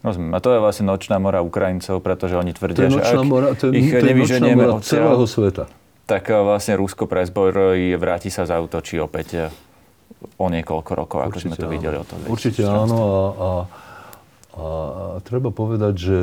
Rozumiem. 0.00 0.32
A 0.32 0.40
to 0.40 0.56
je 0.56 0.58
vlastne 0.64 0.88
nočná 0.88 1.20
mora 1.20 1.44
Ukrajincov, 1.44 2.00
pretože 2.00 2.40
oni 2.40 2.56
tvrdia, 2.56 2.88
že 2.88 3.04
ak 3.04 3.20
mora, 3.26 3.52
to 3.52 3.68
je, 3.68 3.84
ich 3.84 3.92
to 3.92 4.00
nevyženieme 4.00 4.64
od 4.64 4.80
celého 4.80 5.26
sveta. 5.28 5.68
Tak 6.08 6.32
vlastne 6.32 6.80
Rusko 6.80 7.04
prezbrojí, 7.04 7.92
vráti 8.00 8.32
sa, 8.32 8.48
zautočí 8.48 8.96
opäť 8.96 9.52
o 10.40 10.46
niekoľko 10.48 10.92
rokov, 10.96 11.18
ako 11.20 11.36
Určite 11.36 11.44
sme 11.44 11.54
to 11.60 11.66
áno. 11.68 11.74
videli 11.74 11.96
o 12.00 12.04
tom. 12.06 12.18
Určite 12.24 12.62
áno 12.64 12.96
a, 12.96 13.20
a 13.36 13.48
a 14.58 14.66
treba 15.22 15.54
povedať, 15.54 15.94
že 15.94 16.18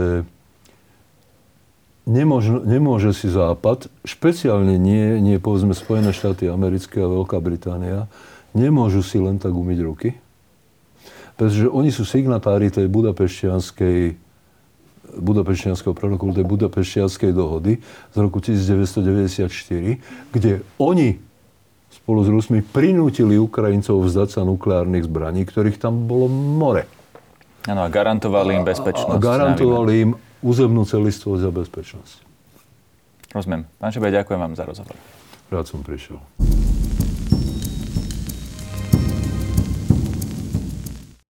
nemôže, 2.06 2.53
nemôže 2.64 3.12
si 3.12 3.28
Západ, 3.28 3.89
špeciálne 4.06 4.78
nie, 4.78 5.20
nie 5.20 5.38
povedzme 5.41 5.74
Spojené 5.74 6.14
štáty 6.14 6.47
americké 6.47 7.01
a 7.01 7.12
Veľká 7.12 7.41
Británia, 7.41 8.08
nemôžu 8.56 9.01
si 9.01 9.18
len 9.20 9.41
tak 9.41 9.51
umyť 9.51 9.80
ruky. 9.84 10.10
Pretože 11.36 11.68
oni 11.68 11.91
sú 11.91 12.08
signatári 12.08 12.72
tej 12.72 12.88
budapešťanskej 12.88 14.24
budapešťanského 15.16 15.95
protokolu, 15.95 16.36
tej 16.36 16.43
budapešťanskej 16.43 17.32
dohody 17.32 17.80
z 18.12 18.16
roku 18.20 18.43
1994, 18.43 19.47
kde 20.34 20.66
oni 20.76 21.22
spolu 21.93 22.20
s 22.26 22.30
Rusmi 22.30 22.60
prinútili 22.60 23.39
Ukrajincov 23.39 24.03
vzdať 24.03 24.30
sa 24.36 24.41
nukleárnych 24.43 25.08
zbraní, 25.08 25.47
ktorých 25.47 25.80
tam 25.80 26.03
bolo 26.03 26.28
more. 26.28 26.84
Áno, 27.66 27.82
a 27.82 27.89
garantovali 27.89 28.62
im 28.62 28.66
bezpečnosť. 28.68 29.16
A 29.16 29.24
garantovali 29.24 29.93
im 30.03 30.12
územnú 30.46 30.86
celistvosť 30.86 31.43
a 31.50 31.52
bezpečnosť. 31.52 32.16
Rozumiem. 33.34 33.66
Pán 33.82 33.89
Šebej, 33.89 34.22
ďakujem 34.22 34.39
vám 34.39 34.54
za 34.54 34.64
rozhovor. 34.70 34.96
Rád 35.50 35.66
som 35.66 35.82
prišiel. 35.82 36.22